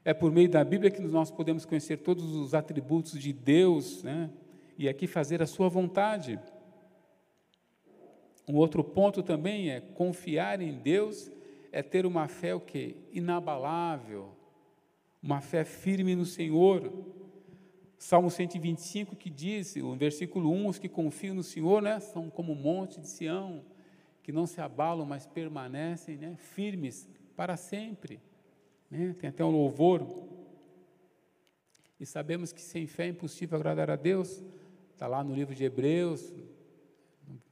É 0.04 0.14
por 0.14 0.32
meio 0.32 0.48
da 0.48 0.64
Bíblia 0.64 0.92
que 0.92 1.02
nós 1.02 1.32
podemos 1.32 1.66
conhecer 1.66 1.98
todos 1.98 2.36
os 2.36 2.54
atributos 2.54 3.20
de 3.20 3.34
Deus, 3.34 4.04
né? 4.04 4.30
E 4.78 4.88
aqui 4.88 5.08
fazer 5.08 5.42
a 5.42 5.48
sua 5.48 5.68
vontade. 5.68 6.40
Um 8.48 8.56
outro 8.56 8.84
ponto 8.84 9.24
também 9.24 9.72
é 9.72 9.82
confiar 9.82 10.62
em 10.62 10.78
Deus, 10.78 11.32
é 11.72 11.82
ter 11.82 12.06
uma 12.06 12.28
fé 12.28 12.54
o 12.54 12.60
quê? 12.60 12.96
Inabalável, 13.12 14.30
uma 15.24 15.42
fé 15.42 15.66
firme 15.66 16.16
no 16.16 16.26
Senhor. 16.26 16.94
Salmo 17.98 18.30
125 18.30 19.16
que 19.16 19.32
diz, 19.32 19.76
o 19.78 19.96
versículo 19.96 20.52
1, 20.52 20.68
os 20.68 20.78
que 20.78 20.88
confiam 20.88 21.34
no 21.34 21.42
Senhor, 21.42 21.82
né, 21.82 22.00
são 22.00 22.30
como 22.30 22.54
o 22.54 22.56
monte 22.56 23.00
de 23.00 23.08
Sião, 23.08 23.64
que 24.26 24.32
não 24.32 24.48
se 24.48 24.60
abalam, 24.60 25.06
mas 25.06 25.28
permanecem 25.28 26.18
né, 26.18 26.36
firmes 26.36 27.08
para 27.36 27.56
sempre. 27.56 28.20
Né? 28.90 29.16
Tem 29.20 29.30
até 29.30 29.46
um 29.46 29.52
louvor. 29.52 30.02
E 32.00 32.08
sabemos 32.08 32.52
que 32.52 32.60
sem 32.60 32.88
fé 32.88 33.06
é 33.06 33.10
impossível 33.10 33.56
agradar 33.56 33.92
a 33.92 33.96
Deus. 33.96 34.44
Está 34.92 35.06
lá 35.06 35.24
no 35.24 35.32
livro 35.32 35.54
de 35.54 35.64
Hebreus, 35.64 36.34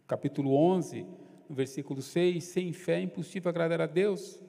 capítulo 0.08 0.56
11, 0.56 1.06
no 1.48 1.56
versículo 1.56 2.02
6, 2.02 2.44
sem 2.44 2.74
fé 2.74 2.96
é 2.96 3.02
impossível 3.04 3.50
agradar 3.50 3.80
a 3.80 3.86
Deus. 3.86 4.42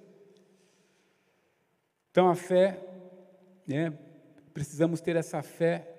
Então 2.10 2.30
a 2.30 2.34
fé, 2.34 2.88
né, 3.66 3.98
precisamos 4.54 5.02
ter 5.02 5.14
essa 5.14 5.42
fé 5.42 5.94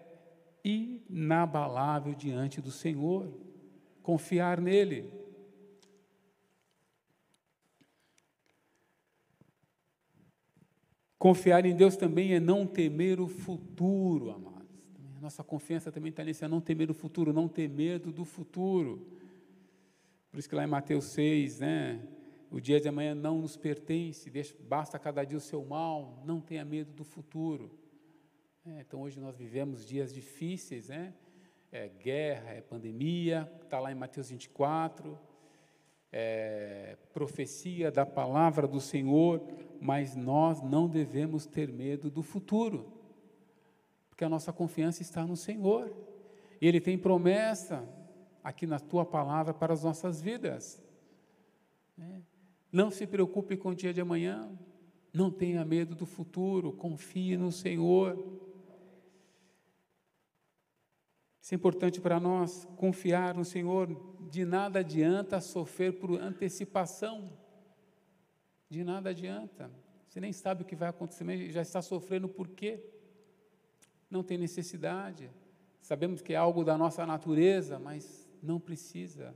inabalável 0.63 2.15
diante 2.15 2.59
do 2.59 2.71
Senhor, 2.71 3.31
confiar 4.01 4.59
nele. 4.59 5.23
Confiar 11.17 11.65
em 11.65 11.75
Deus 11.75 11.95
também 11.95 12.33
é 12.33 12.39
não 12.39 12.67
temer 12.67 13.19
o 13.19 13.27
futuro, 13.27 14.31
amados. 14.31 14.55
A 15.17 15.21
nossa 15.21 15.43
confiança 15.43 15.91
também 15.91 16.09
está 16.09 16.23
nisso, 16.23 16.43
é 16.43 16.47
não 16.47 16.61
temer 16.61 16.91
o 16.91 16.93
futuro, 16.93 17.31
não 17.31 17.47
ter 17.47 17.69
medo 17.69 18.11
do 18.11 18.25
futuro. 18.25 19.07
Por 20.29 20.39
isso 20.39 20.49
que 20.49 20.55
lá 20.55 20.63
em 20.63 20.67
Mateus 20.67 21.05
6, 21.05 21.61
né, 21.61 22.01
o 22.51 22.59
dia 22.59 22.79
de 22.79 22.87
amanhã 22.87 23.15
não 23.15 23.39
nos 23.41 23.55
pertence, 23.55 24.29
deixa, 24.29 24.53
basta 24.67 24.99
cada 24.99 25.23
dia 25.23 25.37
o 25.37 25.41
seu 25.41 25.63
mal, 25.63 26.21
não 26.25 26.41
tenha 26.41 26.65
medo 26.65 26.91
do 26.91 27.03
futuro. 27.03 27.71
É, 28.65 28.81
então 28.81 29.01
hoje 29.01 29.19
nós 29.19 29.37
vivemos 29.37 29.85
dias 29.85 30.13
difíceis, 30.13 30.89
né? 30.89 31.13
É 31.71 31.87
guerra, 31.87 32.51
é 32.51 32.61
pandemia, 32.61 33.49
está 33.63 33.79
lá 33.79 33.91
em 33.91 33.95
Mateus 33.95 34.29
24, 34.29 35.17
é, 36.11 36.97
profecia 37.13 37.91
da 37.91 38.05
palavra 38.05 38.67
do 38.67 38.79
Senhor, 38.79 39.41
mas 39.79 40.15
nós 40.15 40.61
não 40.61 40.87
devemos 40.87 41.45
ter 41.45 41.71
medo 41.71 42.09
do 42.09 42.23
futuro, 42.23 42.91
porque 44.09 44.23
a 44.23 44.29
nossa 44.29 44.53
confiança 44.53 45.01
está 45.01 45.25
no 45.25 45.35
Senhor. 45.35 45.93
Ele 46.61 46.79
tem 46.79 46.97
promessa, 46.97 47.87
aqui 48.45 48.67
na 48.67 48.79
tua 48.79 49.03
palavra 49.03 49.55
para 49.55 49.73
as 49.73 49.83
nossas 49.83 50.21
vidas. 50.21 50.79
Né? 51.97 52.21
Não 52.71 52.91
se 52.91 53.07
preocupe 53.07 53.57
com 53.57 53.69
o 53.69 53.75
dia 53.75 53.91
de 53.91 53.99
amanhã, 53.99 54.51
não 55.11 55.31
tenha 55.31 55.65
medo 55.65 55.95
do 55.95 56.05
futuro, 56.05 56.71
confie 56.71 57.35
no 57.37 57.51
Senhor. 57.51 58.17
Isso 61.41 61.53
é 61.53 61.55
importante 61.55 61.99
para 61.99 62.19
nós, 62.19 62.67
confiar 62.75 63.33
no 63.33 63.43
Senhor. 63.43 63.89
De 64.29 64.45
nada 64.45 64.79
adianta 64.79 65.39
sofrer 65.39 65.93
por 65.99 66.19
antecipação. 66.19 67.31
De 68.69 68.83
nada 68.83 69.09
adianta. 69.09 69.71
Você 70.07 70.19
nem 70.19 70.33
sabe 70.33 70.63
o 70.63 70.65
que 70.65 70.75
vai 70.75 70.89
acontecer, 70.89 71.51
já 71.51 71.61
está 71.61 71.81
sofrendo 71.81 72.27
por 72.27 72.47
quê? 72.47 72.83
Não 74.09 74.23
tem 74.23 74.37
necessidade. 74.37 75.29
Sabemos 75.81 76.21
que 76.21 76.33
é 76.33 76.35
algo 76.35 76.63
da 76.63 76.77
nossa 76.77 77.05
natureza, 77.05 77.77
mas 77.77 78.27
não 78.41 78.59
precisa. 78.59 79.35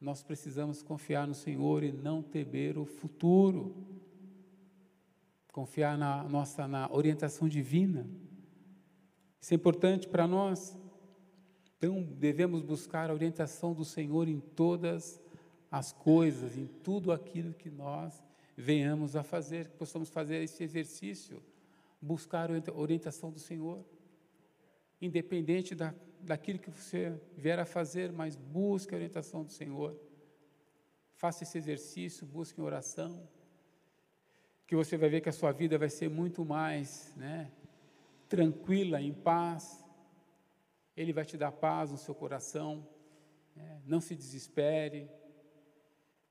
Nós 0.00 0.22
precisamos 0.22 0.82
confiar 0.82 1.26
no 1.26 1.34
Senhor 1.34 1.82
e 1.82 1.90
não 1.90 2.22
temer 2.22 2.78
o 2.78 2.84
futuro. 2.84 3.74
Confiar 5.50 5.96
na 5.96 6.22
nossa 6.24 6.68
na 6.68 6.92
orientação 6.92 7.48
divina. 7.48 8.06
Isso 9.40 9.54
é 9.54 9.56
importante 9.56 10.06
para 10.06 10.26
nós. 10.26 10.78
Então, 11.86 12.02
devemos 12.02 12.62
buscar 12.62 13.10
a 13.10 13.14
orientação 13.14 13.72
do 13.72 13.84
Senhor 13.84 14.26
em 14.26 14.40
todas 14.40 15.20
as 15.70 15.92
coisas, 15.92 16.58
em 16.58 16.66
tudo 16.66 17.12
aquilo 17.12 17.54
que 17.54 17.70
nós 17.70 18.20
venhamos 18.56 19.14
a 19.14 19.22
fazer, 19.22 19.68
que 19.68 19.76
possamos 19.76 20.08
fazer 20.08 20.42
esse 20.42 20.64
exercício, 20.64 21.40
buscar 22.02 22.50
a 22.50 22.74
orientação 22.74 23.30
do 23.30 23.38
Senhor, 23.38 23.84
independente 25.00 25.76
da, 25.76 25.94
daquilo 26.22 26.58
que 26.58 26.72
você 26.72 27.16
vier 27.36 27.60
a 27.60 27.64
fazer, 27.64 28.10
mas 28.10 28.34
busque 28.34 28.92
a 28.92 28.96
orientação 28.96 29.44
do 29.44 29.52
Senhor. 29.52 29.96
Faça 31.14 31.44
esse 31.44 31.56
exercício, 31.56 32.26
busque 32.26 32.60
em 32.60 32.64
oração, 32.64 33.28
que 34.66 34.74
você 34.74 34.96
vai 34.96 35.08
ver 35.08 35.20
que 35.20 35.28
a 35.28 35.32
sua 35.32 35.52
vida 35.52 35.78
vai 35.78 35.88
ser 35.88 36.10
muito 36.10 36.44
mais 36.44 37.14
né, 37.14 37.48
tranquila, 38.28 39.00
em 39.00 39.14
paz. 39.14 39.85
Ele 40.96 41.12
vai 41.12 41.24
te 41.24 41.36
dar 41.36 41.52
paz 41.52 41.90
no 41.90 41.98
seu 41.98 42.14
coração. 42.14 42.88
Né, 43.54 43.82
não 43.84 44.00
se 44.00 44.14
desespere. 44.14 45.10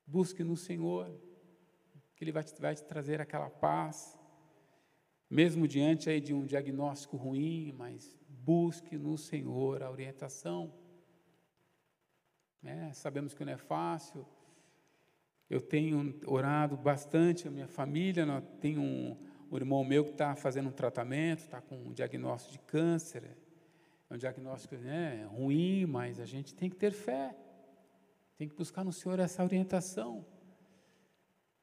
Busque 0.06 0.42
no 0.42 0.56
Senhor 0.56 1.10
que 2.16 2.24
Ele 2.24 2.32
vai 2.32 2.42
te, 2.42 2.60
vai 2.60 2.74
te 2.74 2.82
trazer 2.82 3.20
aquela 3.20 3.50
paz, 3.50 4.18
mesmo 5.28 5.68
diante 5.68 6.08
aí 6.08 6.18
de 6.18 6.32
um 6.32 6.46
diagnóstico 6.46 7.16
ruim, 7.16 7.72
mas 7.76 8.18
busque 8.26 8.96
no 8.96 9.18
Senhor 9.18 9.82
a 9.82 9.90
orientação. 9.90 10.72
É, 12.64 12.92
sabemos 12.94 13.34
que 13.34 13.44
não 13.44 13.52
é 13.52 13.58
fácil. 13.58 14.26
Eu 15.48 15.60
tenho 15.60 16.18
orado 16.26 16.76
bastante, 16.76 17.46
a 17.46 17.50
minha 17.50 17.68
família, 17.68 18.24
tenho 18.60 18.80
um, 18.80 19.16
um 19.50 19.56
irmão 19.56 19.84
meu 19.84 20.04
que 20.04 20.10
está 20.10 20.34
fazendo 20.34 20.70
um 20.70 20.72
tratamento, 20.72 21.40
está 21.40 21.60
com 21.60 21.76
um 21.76 21.92
diagnóstico 21.92 22.52
de 22.52 22.58
câncer. 22.60 23.36
É 24.08 24.14
um 24.14 24.18
diagnóstico 24.18 24.76
né, 24.76 25.26
ruim, 25.30 25.84
mas 25.86 26.20
a 26.20 26.24
gente 26.24 26.54
tem 26.54 26.70
que 26.70 26.76
ter 26.76 26.92
fé. 26.92 27.34
Tem 28.36 28.48
que 28.48 28.54
buscar 28.54 28.84
no 28.84 28.92
Senhor 28.92 29.18
essa 29.18 29.42
orientação 29.42 30.24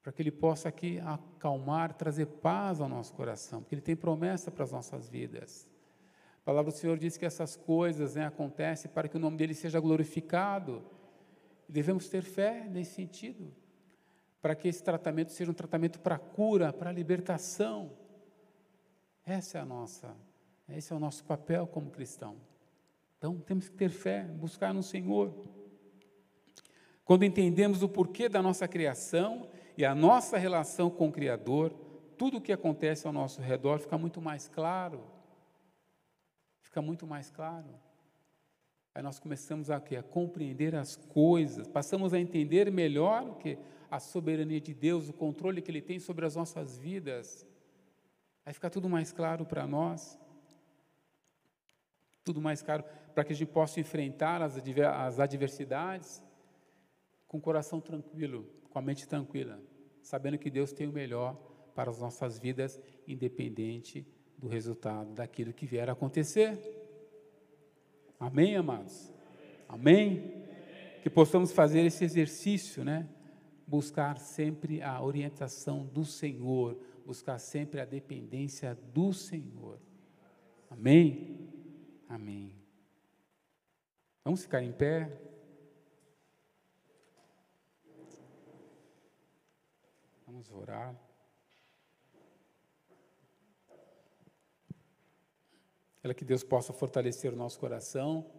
para 0.03 0.11
que 0.11 0.21
Ele 0.21 0.31
possa 0.31 0.67
aqui 0.67 0.99
acalmar, 0.99 1.93
trazer 1.93 2.25
paz 2.25 2.81
ao 2.81 2.89
nosso 2.89 3.13
coração, 3.13 3.61
porque 3.61 3.75
Ele 3.75 3.81
tem 3.81 3.95
promessa 3.95 4.51
para 4.51 4.65
as 4.65 4.71
nossas 4.71 5.07
vidas. 5.07 5.69
A 6.41 6.43
palavra 6.43 6.73
do 6.73 6.77
Senhor 6.77 6.97
diz 6.97 7.15
que 7.15 7.25
essas 7.25 7.55
coisas 7.55 8.15
né, 8.15 8.25
acontecem 8.25 8.91
para 8.91 9.07
que 9.07 9.15
o 9.15 9.19
nome 9.19 9.37
dele 9.37 9.53
seja 9.53 9.79
glorificado. 9.79 10.83
Devemos 11.69 12.09
ter 12.09 12.21
fé 12.21 12.67
nesse 12.69 12.95
sentido, 12.95 13.53
para 14.41 14.53
que 14.53 14.67
esse 14.67 14.83
tratamento 14.83 15.31
seja 15.31 15.49
um 15.49 15.53
tratamento 15.53 16.01
para 16.01 16.19
cura, 16.19 16.73
para 16.73 16.91
libertação. 16.91 17.93
Essa 19.25 19.59
é 19.59 19.61
a 19.61 19.65
nossa, 19.65 20.13
esse 20.69 20.93
é 20.93 20.95
o 20.95 20.99
nosso 20.99 21.23
papel 21.23 21.67
como 21.67 21.91
cristão. 21.91 22.37
Então 23.17 23.39
temos 23.39 23.69
que 23.69 23.75
ter 23.75 23.89
fé, 23.89 24.23
buscar 24.23 24.73
no 24.73 24.83
Senhor. 24.83 25.33
Quando 27.05 27.25
entendemos 27.25 27.83
o 27.83 27.89
porquê 27.89 28.29
da 28.29 28.41
nossa 28.41 28.67
criação 28.67 29.49
e 29.77 29.83
a 29.83 29.93
nossa 29.93 30.37
relação 30.37 30.89
com 30.89 31.09
o 31.09 31.11
Criador, 31.11 31.73
tudo 32.17 32.37
o 32.37 32.41
que 32.41 32.51
acontece 32.51 33.05
ao 33.05 33.13
nosso 33.13 33.41
redor 33.41 33.79
fica 33.79 33.97
muito 33.97 34.21
mais 34.21 34.47
claro. 34.47 35.03
Fica 36.61 36.81
muito 36.81 37.05
mais 37.05 37.29
claro. 37.29 37.67
Aí 38.95 39.01
nós 39.01 39.19
começamos 39.19 39.69
a, 39.69 39.77
a 39.77 40.03
compreender 40.03 40.75
as 40.75 40.95
coisas, 40.95 41.67
passamos 41.67 42.13
a 42.13 42.19
entender 42.19 42.71
melhor 42.71 43.23
o 43.23 43.35
que 43.35 43.57
a 43.89 43.99
soberania 43.99 44.61
de 44.61 44.73
Deus, 44.73 45.09
o 45.09 45.13
controle 45.13 45.61
que 45.61 45.71
Ele 45.71 45.81
tem 45.81 45.99
sobre 45.99 46.25
as 46.25 46.35
nossas 46.35 46.77
vidas. 46.77 47.45
Aí 48.45 48.53
fica 48.53 48.69
tudo 48.69 48.89
mais 48.89 49.11
claro 49.11 49.45
para 49.45 49.65
nós. 49.65 50.19
Tudo 52.23 52.41
mais 52.41 52.61
claro 52.61 52.83
para 53.13 53.23
que 53.23 53.33
a 53.33 53.35
gente 53.35 53.51
possa 53.51 53.79
enfrentar 53.79 54.41
as, 54.41 54.55
as 54.57 55.19
adversidades 55.19 56.23
com 57.27 57.37
o 57.37 57.41
coração 57.41 57.79
tranquilo, 57.79 58.47
com 58.69 58.79
a 58.79 58.81
mente 58.81 59.07
tranquila, 59.07 59.59
sabendo 60.01 60.37
que 60.37 60.49
Deus 60.49 60.71
tem 60.71 60.87
o 60.87 60.91
melhor 60.91 61.35
para 61.75 61.89
as 61.89 61.99
nossas 61.99 62.37
vidas, 62.37 62.79
independente 63.07 64.05
do 64.37 64.47
resultado 64.47 65.13
daquilo 65.13 65.53
que 65.53 65.65
vier 65.65 65.89
a 65.89 65.93
acontecer. 65.93 66.59
Amém, 68.19 68.55
amados? 68.55 69.11
Amém? 69.67 70.43
Que 71.01 71.09
possamos 71.09 71.51
fazer 71.51 71.81
esse 71.81 72.03
exercício, 72.03 72.83
né? 72.83 73.07
Buscar 73.65 74.17
sempre 74.17 74.81
a 74.81 75.01
orientação 75.01 75.85
do 75.85 76.05
Senhor, 76.05 76.77
buscar 77.05 77.39
sempre 77.39 77.79
a 77.81 77.85
dependência 77.85 78.77
do 78.93 79.11
Senhor. 79.11 79.79
Amém? 80.69 81.32
Amém. 82.13 82.55
Vamos 84.23 84.43
ficar 84.43 84.61
em 84.61 84.71
pé. 84.71 85.11
Vamos 90.27 90.47
orar. 90.51 90.95
Ela 96.03 96.13
que 96.13 96.23
Deus 96.23 96.43
possa 96.43 96.71
fortalecer 96.71 97.33
o 97.33 97.35
nosso 97.35 97.59
coração 97.59 98.29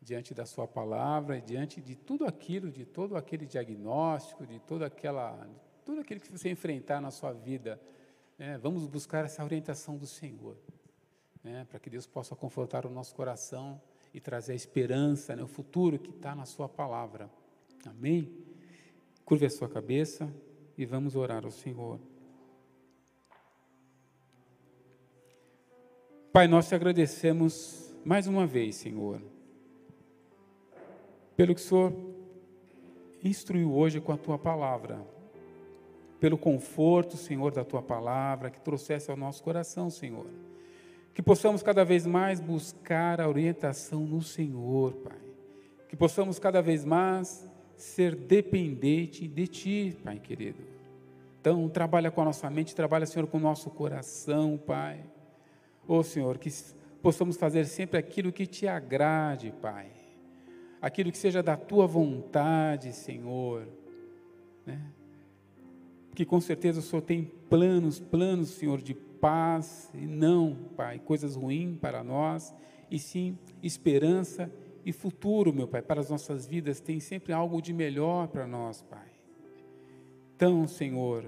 diante 0.00 0.32
da 0.32 0.46
Sua 0.46 0.66
palavra, 0.66 1.38
diante 1.38 1.82
de 1.82 1.94
tudo 1.94 2.24
aquilo, 2.24 2.70
de 2.70 2.86
todo 2.86 3.14
aquele 3.14 3.44
diagnóstico, 3.44 4.46
de 4.46 4.58
toda 4.58 4.86
aquela, 4.86 5.46
tudo 5.84 6.00
aquilo 6.00 6.18
que 6.18 6.32
você 6.32 6.48
enfrentar 6.48 6.98
na 6.98 7.10
sua 7.10 7.34
vida. 7.34 7.78
Né? 8.38 8.56
Vamos 8.56 8.86
buscar 8.86 9.26
essa 9.26 9.44
orientação 9.44 9.98
do 9.98 10.06
Senhor, 10.06 10.56
né? 11.42 11.66
para 11.68 11.78
que 11.78 11.90
Deus 11.90 12.06
possa 12.06 12.36
confortar 12.36 12.86
o 12.86 12.90
nosso 12.90 13.14
coração 13.14 13.80
e 14.12 14.20
trazer 14.20 14.52
a 14.52 14.56
esperança, 14.56 15.34
né? 15.36 15.42
o 15.42 15.46
futuro 15.46 15.98
que 15.98 16.10
está 16.10 16.34
na 16.34 16.44
Sua 16.44 16.68
palavra. 16.68 17.30
Amém? 17.86 18.30
Curve 19.24 19.46
a 19.46 19.50
sua 19.50 19.68
cabeça 19.68 20.28
e 20.76 20.84
vamos 20.84 21.14
orar 21.16 21.44
ao 21.44 21.50
Senhor. 21.50 22.00
Pai, 26.32 26.46
nós 26.46 26.68
te 26.68 26.74
agradecemos 26.74 27.94
mais 28.04 28.26
uma 28.26 28.46
vez, 28.46 28.76
Senhor, 28.76 29.20
pelo 31.36 31.54
que 31.54 31.60
o 31.60 31.64
Senhor 31.64 31.92
instruiu 33.22 33.74
hoje 33.74 34.00
com 34.00 34.12
a 34.12 34.16
tua 34.16 34.38
palavra, 34.38 35.04
pelo 36.18 36.38
conforto, 36.38 37.16
Senhor, 37.16 37.52
da 37.52 37.64
tua 37.64 37.82
palavra, 37.82 38.50
que 38.50 38.60
trouxesse 38.60 39.10
ao 39.10 39.16
nosso 39.16 39.42
coração, 39.42 39.90
Senhor. 39.90 40.26
Que 41.14 41.22
possamos 41.22 41.62
cada 41.62 41.84
vez 41.84 42.06
mais 42.06 42.40
buscar 42.40 43.20
a 43.20 43.28
orientação 43.28 44.00
no 44.00 44.22
Senhor, 44.22 44.92
Pai. 44.94 45.18
Que 45.88 45.96
possamos 45.96 46.38
cada 46.38 46.62
vez 46.62 46.84
mais 46.84 47.48
ser 47.76 48.14
dependente 48.14 49.26
de 49.26 49.46
Ti, 49.46 49.98
Pai 50.04 50.18
querido. 50.18 50.70
Então, 51.40 51.68
trabalha 51.68 52.10
com 52.10 52.20
a 52.20 52.26
nossa 52.26 52.50
mente, 52.50 52.74
trabalha, 52.74 53.06
Senhor, 53.06 53.26
com 53.26 53.38
o 53.38 53.40
nosso 53.40 53.70
coração, 53.70 54.58
Pai. 54.58 55.00
Ô 55.88 55.96
oh, 55.96 56.02
Senhor, 56.02 56.36
que 56.36 56.50
possamos 57.02 57.36
fazer 57.36 57.64
sempre 57.64 57.98
aquilo 57.98 58.30
que 58.30 58.46
te 58.46 58.68
agrade, 58.68 59.52
Pai. 59.60 59.90
Aquilo 60.80 61.10
que 61.10 61.18
seja 61.18 61.42
da 61.42 61.56
tua 61.56 61.86
vontade, 61.86 62.92
Senhor. 62.92 63.66
Né? 64.66 64.80
Que 66.14 66.26
com 66.26 66.40
certeza 66.40 66.80
o 66.80 66.82
Senhor 66.82 67.02
tem 67.02 67.24
planos, 67.48 67.98
planos, 67.98 68.50
Senhor, 68.50 68.80
de 68.82 68.94
paz, 69.20 69.90
e 69.94 70.06
não, 70.06 70.56
Pai, 70.76 70.98
coisas 70.98 71.36
ruins 71.36 71.76
para 71.78 72.02
nós, 72.02 72.54
e 72.90 72.98
sim 72.98 73.38
esperança 73.62 74.50
e 74.84 74.92
futuro, 74.92 75.52
meu 75.52 75.68
Pai, 75.68 75.82
para 75.82 76.00
as 76.00 76.10
nossas 76.10 76.46
vidas. 76.46 76.80
Tem 76.80 76.98
sempre 77.00 77.32
algo 77.32 77.60
de 77.60 77.72
melhor 77.72 78.28
para 78.28 78.46
nós, 78.46 78.82
Pai. 78.82 79.08
Então, 80.34 80.66
Senhor, 80.66 81.26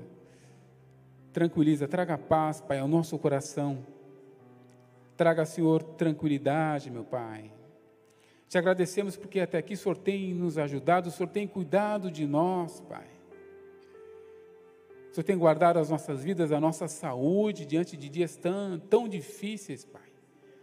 tranquiliza, 1.33 1.87
traga 1.87 2.17
paz, 2.17 2.61
Pai, 2.61 2.79
ao 2.79 2.89
nosso 2.89 3.19
coração. 3.19 3.87
Traga, 5.17 5.45
Senhor, 5.45 5.83
tranquilidade, 5.83 6.91
meu 6.91 7.05
Pai. 7.05 7.53
Te 8.49 8.59
agradecemos 8.59 9.17
porque 9.17 9.41
até 9.41 9.59
aqui 9.59 9.75
o 9.75 9.77
Senhor 9.77 9.97
tem 9.97 10.35
nos 10.35 10.59
ajudado, 10.59 11.09
o 11.09 11.13
Senhor 11.13 11.29
tem 11.29 11.47
cuidado 11.47 12.11
de 12.11 12.27
nós, 12.27 12.81
Pai. 12.81 13.12
O 15.13 15.15
Senhor 15.15 15.25
tem 15.25 15.39
guardado 15.39 15.79
as 15.79 15.91
nossas 15.91 16.25
vidas, 16.25 16.51
a 16.51 16.59
nossa 16.59 16.89
saúde 16.89 17.65
diante 17.65 17.97
de 17.97 18.09
dias 18.09 18.37
tão, 18.37 18.81
tão 18.81 19.07
difíceis, 19.07 19.85
Pai. 19.85 20.03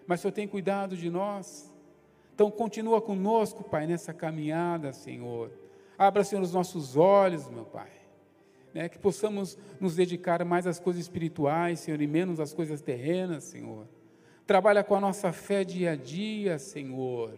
Mas 0.06 0.20
o 0.20 0.22
Senhor 0.24 0.34
tem 0.34 0.48
cuidado 0.48 0.98
de 0.98 1.10
nós. 1.10 1.74
Então 2.36 2.52
continua 2.52 3.02
conosco, 3.02 3.64
Pai, 3.64 3.88
nessa 3.88 4.14
caminhada, 4.14 4.92
Senhor. 4.92 5.52
Abra, 5.98 6.26
Senhor, 6.26 6.42
os 6.42 6.54
nossos 6.54 6.98
olhos, 6.98 7.48
meu 7.48 7.64
Pai 7.64 8.00
né, 8.74 8.88
que 8.90 9.00
possamos 9.00 9.58
nos 9.80 9.96
dedicar 9.96 10.44
mais 10.46 10.68
às 10.68 10.80
coisas 10.80 11.02
espirituais, 11.02 11.80
Senhor, 11.80 12.02
e 12.02 12.08
menos 12.08 12.40
às 12.40 12.54
coisas 12.54 12.82
terrenas, 12.82 13.44
Senhor. 13.44 13.88
Trabalha 14.46 14.84
com 14.84 14.96
a 14.96 15.00
nossa 15.00 15.32
fé 15.32 15.64
dia 15.64 15.92
a 15.92 15.96
dia, 15.96 16.58
Senhor. 16.58 17.34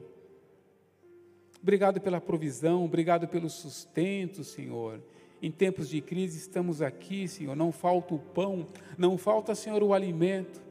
Obrigado 1.62 2.02
pela 2.02 2.19
provisão, 2.19 2.86
obrigado 2.86 3.28
pelo 3.28 3.50
sustento, 3.50 4.43
Senhor. 4.43 5.02
Em 5.41 5.51
tempos 5.51 5.89
de 5.89 6.01
crise 6.01 6.38
estamos 6.38 6.82
aqui, 6.82 7.27
Senhor. 7.27 7.56
Não 7.56 7.71
falta 7.71 8.13
o 8.13 8.19
pão, 8.19 8.67
não 8.97 9.17
falta, 9.17 9.56
Senhor, 9.56 9.82
o 9.82 9.93
alimento 9.93 10.62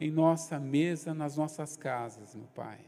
em 0.00 0.10
nossa 0.10 0.58
mesa, 0.58 1.14
nas 1.14 1.36
nossas 1.36 1.76
casas, 1.76 2.34
meu 2.34 2.46
Pai. 2.54 2.80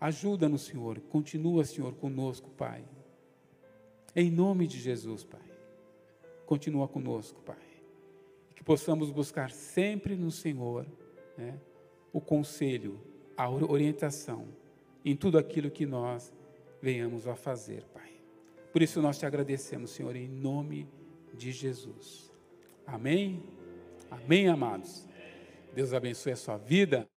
Ajuda-nos, 0.00 0.62
Senhor. 0.62 1.00
Continua, 1.02 1.64
Senhor, 1.64 1.94
conosco, 1.94 2.50
Pai. 2.50 2.84
Em 4.16 4.30
nome 4.30 4.66
de 4.66 4.80
Jesus, 4.80 5.22
Pai. 5.22 5.40
Continua 6.44 6.88
conosco, 6.88 7.40
Pai. 7.42 7.56
Que 8.56 8.64
possamos 8.64 9.10
buscar 9.10 9.52
sempre 9.52 10.16
no 10.16 10.30
Senhor 10.30 10.86
né, 11.38 11.58
o 12.12 12.20
conselho, 12.20 13.00
a 13.36 13.48
orientação 13.48 14.48
em 15.04 15.16
tudo 15.16 15.38
aquilo 15.38 15.70
que 15.70 15.86
nós 15.86 16.32
venhamos 16.80 17.28
a 17.28 17.36
fazer. 17.36 17.84
Por 18.72 18.80
isso 18.80 19.02
nós 19.02 19.18
te 19.18 19.26
agradecemos, 19.26 19.90
Senhor, 19.90 20.16
em 20.16 20.26
nome 20.26 20.88
de 21.34 21.52
Jesus. 21.52 22.32
Amém? 22.86 23.42
Amém, 24.10 24.48
amados. 24.48 25.06
Deus 25.74 25.92
abençoe 25.92 26.32
a 26.32 26.36
sua 26.36 26.56
vida. 26.56 27.08